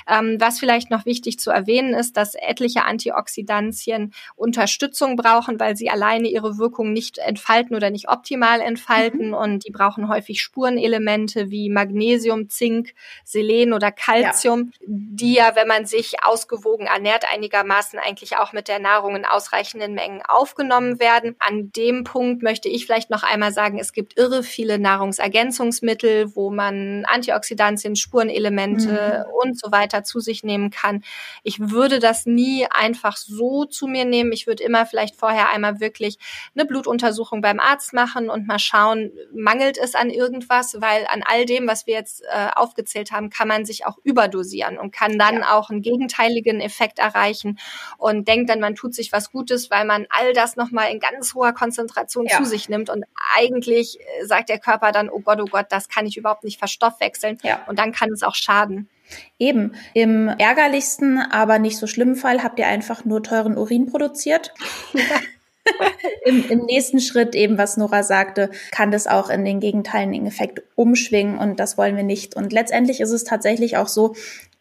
Ähm, 0.10 0.38
was 0.40 0.60
vielleicht 0.60 0.90
noch 0.90 1.06
wichtig 1.06 1.40
zu 1.40 1.52
erwähnen 1.52 1.94
ist, 1.94 2.16
dass 2.16 2.36
etliche 2.36 2.86
Antioxidantien 2.86 4.14
Unterstützung 4.38 5.18
brauchen, 5.18 5.60
weil 5.60 5.76
sie 5.76 5.90
allein 5.90 6.05
alleine 6.06 6.28
ihre 6.28 6.58
Wirkung 6.58 6.94
nicht 6.94 7.18
entfalten 7.18 7.76
oder 7.76 7.90
nicht 7.90 8.10
optimal 8.10 8.62
entfalten 8.62 9.30
mhm. 9.30 9.34
und 9.34 9.66
die 9.66 9.72
brauchen 9.72 10.08
häufig 10.08 10.42
Spurenelemente 10.42 11.50
wie 11.50 11.70
Magnesium, 11.70 12.50
Zink, 12.50 12.94
Selen 13.24 13.74
oder 13.74 13.92
Calcium, 13.92 14.72
ja. 14.72 14.88
die 14.88 15.34
ja, 15.34 15.56
wenn 15.56 15.68
man 15.68 15.86
sich 15.86 16.24
ausgewogen 16.24 16.88
ernährt, 16.88 17.26
einigermaßen 17.32 18.00
eigentlich 18.00 18.38
auch 18.38 18.54
mit 18.54 18.68
der 18.68 18.80
Nahrung 18.80 19.16
in 19.16 19.26
ausreichenden 19.26 19.94
Mengen 19.94 20.22
aufgenommen 20.26 21.00
werden. 21.00 21.36
An 21.40 21.72
dem 21.72 22.04
Punkt 22.04 22.44
möchte 22.44 22.70
ich 22.70 22.86
vielleicht 22.86 23.10
noch 23.10 23.24
einmal 23.24 23.52
sagen, 23.52 23.80
es 23.80 23.92
gibt 23.92 24.18
irre 24.18 24.44
viele 24.44 24.80
Nahrungsergänzungsmittel, 24.80 26.36
wo 26.36 26.52
man 26.52 27.06
Antioxidantien, 27.06 27.96
Spurenelemente 27.96 29.26
mhm. 29.28 29.34
und 29.42 29.60
so 29.60 29.72
weiter 29.72 30.04
zu 30.04 30.20
sich 30.20 30.44
nehmen 30.44 30.70
kann. 30.70 31.04
Ich 31.44 31.60
würde 31.60 32.00
das 32.00 32.26
nie 32.26 32.68
einfach 32.70 33.18
so 33.18 33.66
zu 33.66 33.88
mir 33.88 34.06
nehmen. 34.06 34.32
Ich 34.32 34.48
würde 34.48 34.64
immer 34.64 34.86
vielleicht 34.86 35.16
vorher 35.16 35.50
einmal 35.50 35.80
wirklich 35.80 35.95
eine 36.00 36.66
Blutuntersuchung 36.66 37.42
beim 37.42 37.60
Arzt 37.60 37.94
machen 37.94 38.30
und 38.30 38.48
mal 38.48 38.60
schauen, 38.60 39.12
mangelt 39.34 39.78
es 39.78 39.96
an 39.96 40.10
irgendwas, 40.10 40.82
weil 40.82 41.06
an 41.10 41.24
all 41.26 41.46
dem, 41.46 41.68
was 41.68 41.88
wir 41.88 41.94
jetzt 41.94 42.24
äh, 42.24 42.50
aufgezählt 42.56 43.12
haben, 43.12 43.30
kann 43.30 43.48
man 43.48 43.66
sich 43.66 43.86
auch 43.86 43.98
überdosieren 44.04 44.78
und 44.78 44.92
kann 44.92 45.18
dann 45.18 45.38
ja. 45.38 45.54
auch 45.54 45.70
einen 45.70 45.82
gegenteiligen 45.82 46.62
Effekt 46.62 47.00
erreichen 47.00 47.60
und 47.98 48.28
denkt 48.28 48.50
dann, 48.50 48.60
man 48.60 48.76
tut 48.76 48.94
sich 48.94 49.12
was 49.12 49.32
Gutes, 49.32 49.72
weil 49.72 49.86
man 49.86 50.06
all 50.10 50.34
das 50.34 50.56
nochmal 50.56 50.92
in 50.92 51.00
ganz 51.00 51.34
hoher 51.34 51.54
Konzentration 51.54 52.26
ja. 52.28 52.38
zu 52.38 52.46
sich 52.46 52.70
nimmt 52.70 52.90
und 52.90 53.06
eigentlich 53.36 54.00
äh, 54.00 54.26
sagt 54.26 54.50
der 54.50 54.60
Körper 54.60 54.92
dann, 54.92 55.10
oh 55.10 55.20
Gott, 55.20 55.40
oh 55.42 55.46
Gott, 55.46 55.68
das 55.70 55.90
kann 55.90 56.06
ich 56.06 56.18
überhaupt 56.18 56.44
nicht 56.44 56.60
verstoffwechseln 56.60 57.38
ja. 57.44 57.64
und 57.68 57.80
dann 57.80 57.92
kann 57.92 58.12
es 58.12 58.24
auch 58.24 58.36
schaden. 58.36 58.90
Eben, 59.38 59.74
im 59.94 60.28
ärgerlichsten, 60.28 61.20
aber 61.20 61.60
nicht 61.60 61.78
so 61.78 61.88
schlimmen 61.88 62.16
Fall 62.16 62.44
habt 62.44 62.58
ihr 62.60 62.68
einfach 62.68 63.06
nur 63.06 63.22
teuren 63.22 63.58
Urin 63.58 63.86
produziert. 63.86 64.54
Im, 66.26 66.50
Im 66.50 66.60
nächsten 66.66 67.00
Schritt, 67.00 67.36
eben 67.36 67.58
was 67.58 67.78
Nora 67.78 68.04
sagte, 68.04 68.50
kann 68.72 68.92
das 68.92 69.08
auch 69.08 69.30
in 69.30 69.46
den 69.46 69.60
gegenteiligen 69.60 70.26
Effekt 70.26 70.62
umschwingen 70.76 71.38
und 71.38 71.60
das 71.60 71.78
wollen 71.78 71.96
wir 71.96 72.04
nicht. 72.04 72.36
Und 72.36 72.54
letztendlich 72.54 73.00
ist 73.00 73.12
es 73.12 73.24
tatsächlich 73.24 73.78
auch 73.78 73.88
so, 73.88 74.16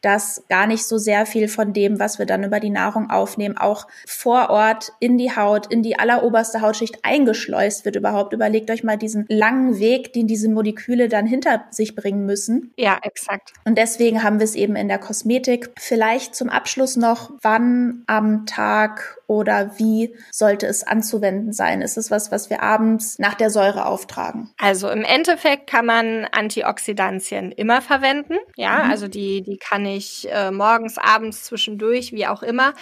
dass 0.05 0.45
gar 0.49 0.67
nicht 0.67 0.85
so 0.85 0.99
sehr 0.99 1.27
viel 1.27 1.49
von 1.49 1.73
dem, 1.73 1.99
was 1.99 2.19
wir 2.19 2.27
dann 2.27 2.45
über 2.45 2.61
die 2.61 2.71
Nahrung 2.71 3.11
aufnehmen, 3.11 3.57
auch 3.57 3.87
vor 4.07 4.51
Ort 4.51 4.93
in 5.01 5.19
die 5.19 5.35
Haut, 5.35 5.67
in 5.67 5.83
die 5.83 5.99
alleroberste 5.99 6.61
Hautschicht 6.61 6.99
eingeschleust 7.03 7.85
wird 7.85 7.97
überhaupt. 7.97 8.33
Überlegt 8.33 8.71
euch 8.71 8.85
mal 8.85 8.99
diesen 8.99 9.27
langen 9.29 9.79
Weg, 9.79 10.13
den 10.13 10.27
diese 10.27 10.49
Moleküle 10.51 11.09
dann 11.09 11.27
hinter 11.27 11.65
sich 11.71 11.95
bringen 11.95 12.27
müssen. 12.27 12.73
Ja, 12.77 12.99
exakt. 13.03 13.53
Und 13.65 13.79
deswegen 13.79 14.23
haben 14.23 14.39
wir 14.39 14.45
es 14.45 14.55
eben 14.55 14.77
in 14.77 14.89
der 14.89 14.99
Kosmetik. 14.99 15.71
Vielleicht 15.79 16.35
zum 16.35 16.49
Abschluss 16.49 16.97
noch, 16.97 17.33
wann 17.43 18.05
am 18.07 18.47
Tag 18.47 19.19
oder 19.27 19.79
wie 19.79 20.15
sollte 20.31 20.67
es 20.67 20.87
anzuwenden 20.87 21.53
sein? 21.53 21.81
Ist 21.81 21.97
es 21.97 22.11
was, 22.11 22.31
was 22.31 22.51
wir 22.51 22.63
abends 22.63 23.19
nach 23.19 23.35
der 23.35 23.51
Säure 23.51 23.87
auftragen? 23.87 24.51
Also 24.59 24.89
im 24.91 25.03
Endeffekt 25.03 25.69
kann 25.69 25.87
man 25.87 26.27
Antioxidantien 26.31 27.53
immer 27.53 27.81
verwenden. 27.81 28.37
Ja, 28.57 28.85
mhm. 28.85 28.91
also 28.91 29.09
die, 29.09 29.43
die 29.43 29.57
kann 29.57 29.87
ich 29.87 29.94
äh, 30.31 30.51
morgens, 30.51 30.99
abends, 30.99 31.45
zwischendurch, 31.45 32.13
wie 32.13 32.27
auch 32.27 32.43
immer. 32.43 32.75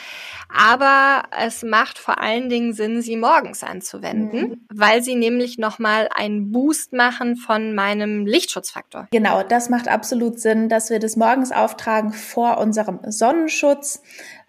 Aber 0.48 1.22
es 1.38 1.62
macht 1.62 1.98
vor 1.98 2.20
allen 2.20 2.48
Dingen 2.48 2.72
Sinn, 2.72 3.02
sie 3.02 3.16
morgens 3.16 3.62
anzuwenden, 3.62 4.40
mhm. 4.40 4.60
weil 4.72 5.02
sie 5.02 5.14
nämlich 5.14 5.58
nochmal 5.58 6.08
einen 6.14 6.52
Boost 6.52 6.92
machen 6.92 7.36
von 7.36 7.74
meinem 7.74 8.26
Lichtschutzfaktor. 8.26 9.08
Genau, 9.10 9.42
das 9.42 9.70
macht 9.70 9.88
absolut 9.88 10.40
Sinn, 10.40 10.68
dass 10.68 10.90
wir 10.90 10.98
das 10.98 11.16
morgens 11.16 11.52
auftragen 11.52 12.12
vor 12.12 12.58
unserem 12.58 13.00
Sonnenschutz 13.06 14.02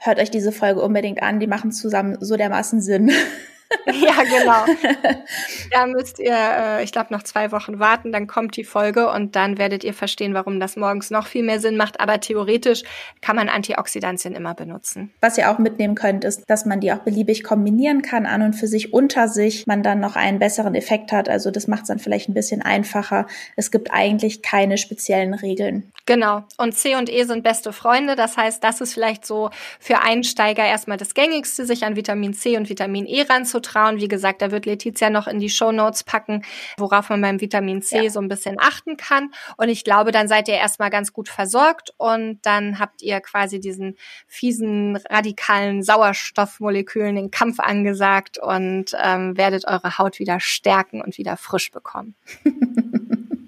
hört 0.06 0.20
euch 0.20 0.32
diese 0.32 0.52
Folge 0.52 0.82
unbedingt 0.82 1.22
an. 1.24 1.40
Die 1.40 1.48
machen 1.48 1.72
zusammen 1.72 2.18
so 2.20 2.36
dermaßen 2.36 2.82
Sinn. 2.82 3.12
ja, 3.88 4.24
genau. 4.24 4.66
Da 5.72 5.88
müsst 5.88 6.20
ihr, 6.20 6.36
äh, 6.36 6.84
ich 6.84 6.92
glaube, 6.92 7.12
noch 7.12 7.24
zwei 7.24 7.52
Wochen 7.52 7.80
warten, 7.80 8.12
dann 8.12 8.28
kommt 8.28 8.56
die 8.58 8.64
Folge 8.64 9.10
und 9.10 9.36
dann 9.36 9.58
werdet 9.58 9.84
ihr 9.84 9.94
verstehen, 9.94 10.34
warum 10.34 10.60
das 10.60 10.76
morgens 10.76 11.10
noch 11.10 11.26
viel 11.26 11.44
mehr 11.44 11.60
Sinn 11.60 11.78
macht. 11.78 12.00
Aber 12.00 12.20
theoretisch 12.20 12.84
kann 13.22 13.36
man 13.36 13.50
Antioxidantien 13.50 14.36
immer 14.36 14.54
benutzen. 14.54 15.12
Was 15.22 15.38
ihr 15.38 15.50
auch 15.50 15.58
mitnehmen 15.58 15.96
könnt, 15.96 16.24
ist, 16.24 16.44
dass 16.48 16.66
man 16.66 16.80
die 16.80 16.92
auch 16.92 17.00
beliebig 17.00 17.44
kombinieren 17.44 18.02
kann, 18.02 18.26
an 18.26 18.42
und 18.42 18.54
für 18.54 18.68
sich, 18.68 18.94
unter 18.94 19.28
sich, 19.28 19.66
man 19.66 19.82
dann 19.82 20.00
noch 20.00 20.16
einen 20.16 20.40
besseren 20.40 20.76
Effekt 20.76 21.12
hat. 21.12 21.28
Also 21.28 21.50
das 21.50 21.68
macht 21.68 21.84
es 21.84 21.88
dann 21.88 22.00
vielleicht 22.00 22.30
ein 22.30 22.34
bisschen 22.34 22.62
einfacher. 22.62 23.26
Es 23.56 23.72
gibt 23.72 23.92
eigentlich 23.92 24.42
keine 24.42 24.78
speziellen 24.78 25.34
Regeln. 25.34 25.92
Genau. 26.06 26.44
Und 26.58 26.76
C 26.76 26.96
und 26.96 27.10
E 27.10 27.24
sind 27.24 27.44
beste 27.44 27.74
Freunde. 27.74 28.16
Das 28.16 28.38
heißt, 28.38 28.64
das 28.64 28.82
ist 28.82 28.94
vielleicht 28.94 29.26
so 29.26 29.50
für 29.80 30.02
Einsteiger 30.02 30.66
erstmal 30.66 30.98
das 30.98 31.14
Gängigste, 31.14 31.66
sich 31.66 31.86
an 31.86 31.96
Vitamin 31.96 32.34
C 32.34 32.58
und 32.58 32.70
Vitamin 32.70 33.06
E 33.06 33.24
ranzutragen 33.24 33.53
trauen. 33.60 33.98
Wie 33.98 34.08
gesagt, 34.08 34.42
da 34.42 34.52
wird 34.52 34.66
Letizia 34.66 35.10
noch 35.10 35.28
in 35.28 35.40
die 35.40 35.50
Show 35.50 35.72
Notes 35.72 36.04
packen, 36.04 36.44
worauf 36.78 37.10
man 37.10 37.22
beim 37.22 37.42
Vitamin 37.42 37.82
C 37.82 38.04
ja. 38.04 38.10
so 38.10 38.20
ein 38.20 38.28
bisschen 38.28 38.58
achten 38.60 38.98
kann. 38.98 39.32
Und 39.58 39.70
ich 39.70 39.84
glaube, 39.84 40.12
dann 40.12 40.28
seid 40.28 40.48
ihr 40.48 40.56
erstmal 40.56 40.90
ganz 40.90 41.14
gut 41.14 41.30
versorgt 41.30 41.94
und 41.98 42.40
dann 42.44 42.80
habt 42.80 43.02
ihr 43.02 43.20
quasi 43.22 43.60
diesen 43.60 43.96
fiesen, 44.28 44.98
radikalen 45.10 45.84
Sauerstoffmolekülen 45.84 47.16
den 47.16 47.32
Kampf 47.32 47.60
angesagt 47.60 48.38
und 48.38 48.96
ähm, 49.02 49.38
werdet 49.38 49.68
eure 49.68 49.98
Haut 49.98 50.20
wieder 50.20 50.40
stärken 50.40 51.02
und 51.02 51.18
wieder 51.18 51.38
frisch 51.38 51.72
bekommen. 51.72 52.16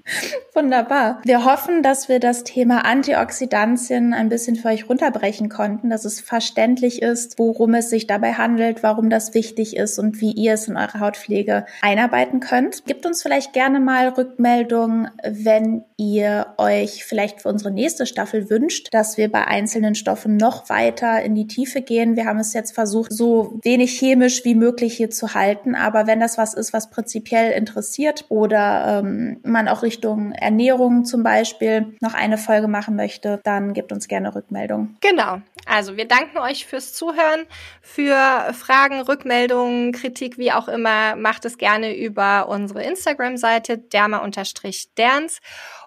Wunderbar. 0.54 1.20
Wir 1.24 1.46
hoffen, 1.46 1.82
dass 1.82 2.10
wir 2.10 2.20
das 2.20 2.44
Thema 2.44 2.86
Antioxidantien 2.86 4.14
ein 4.14 4.30
bisschen 4.30 4.56
für 4.56 4.70
euch 4.70 4.88
runterbrechen 4.88 5.50
konnten, 5.50 5.90
dass 5.90 6.06
es 6.06 6.22
verständlich 6.22 7.02
ist, 7.02 7.40
worum 7.40 7.74
es 7.74 7.90
sich 7.90 8.08
dabei 8.08 8.34
handelt, 8.34 8.84
warum 8.84 9.10
das 9.10 9.34
wichtig 9.34 9.76
ist 9.76 9.98
und 9.98 10.22
wie 10.22 10.32
ihr 10.32 10.54
es 10.54 10.68
in 10.68 10.78
eure 10.78 11.00
Hautpflege 11.00 11.66
einarbeiten 11.82 12.40
könnt. 12.40 12.86
Gebt 12.86 13.06
uns 13.06 13.22
vielleicht 13.22 13.54
gerne 13.54 13.80
mal 13.80 14.10
Rückmeldungen, 14.10 15.10
wenn 15.24 15.84
ihr 15.98 16.48
euch 16.58 17.04
vielleicht 17.06 17.42
für 17.42 17.50
unsere 17.50 17.72
nächste 17.72 18.06
Staffel 18.06 18.50
wünscht, 18.50 18.90
dass 18.92 19.18
wir 19.18 19.32
bei 19.32 19.46
einzelnen 19.48 19.96
Stoffen 19.96 20.38
noch 20.38 20.70
weiter 20.70 21.22
in 21.24 21.36
die 21.36 21.48
Tiefe 21.48 21.82
gehen. 21.82 22.16
Wir 22.16 22.26
haben 22.26 22.40
es 22.40 22.54
jetzt 22.54 22.74
versucht, 22.74 23.12
so 23.12 23.60
wenig 23.64 23.98
chemisch 23.98 24.46
wie 24.46 24.56
möglich 24.56 24.96
hier 24.96 25.10
zu 25.10 25.34
halten, 25.34 25.74
aber 25.74 26.06
wenn 26.06 26.20
das 26.20 26.38
was 26.38 26.54
ist, 26.54 26.74
was 26.74 26.90
prinzipiell 26.90 27.52
interessiert 27.52 28.26
oder 28.30 29.02
ähm, 29.04 29.38
man 29.44 29.68
auch 29.68 29.84
Richtung 29.96 30.34
Ernährung 30.34 31.06
zum 31.06 31.24
Beispiel 31.24 31.96
noch 32.02 32.14
eine 32.14 32.38
Folge 32.38 32.68
machen 32.68 32.98
möchte, 32.98 33.40
dann 33.44 33.74
gebt 33.74 33.94
uns 33.94 34.10
gerne 34.10 34.36
Rückmeldung. 34.36 34.98
Genau. 35.00 35.38
Also 35.66 35.96
wir 35.96 36.06
danken 36.06 36.38
euch 36.38 36.66
fürs 36.66 36.94
Zuhören. 36.94 37.46
Für 37.82 38.54
Fragen, 38.54 39.00
Rückmeldungen, 39.00 39.94
Kritik, 39.94 40.38
wie 40.38 40.52
auch 40.52 40.68
immer, 40.68 41.16
macht 41.16 41.46
es 41.46 41.58
gerne 41.58 41.96
über 41.96 42.50
unsere 42.50 42.84
Instagram-Seite 42.84 43.78
derma-derns. 43.78 45.40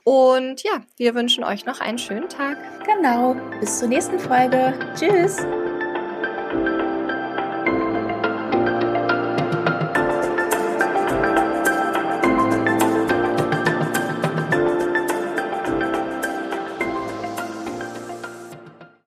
Und 0.05 0.63
ja, 0.63 0.81
wir 0.97 1.15
wünschen 1.15 1.45
euch 1.45 1.67
noch 1.67 1.81
einen 1.81 1.99
schönen 1.99 2.31
Tag. 2.31 2.57
Genau. 2.87 3.37
Bis 3.61 3.79
zur 3.79 3.89
nächsten 3.89 4.19
Folge. 4.19 4.73
Tschüss. 4.99 5.37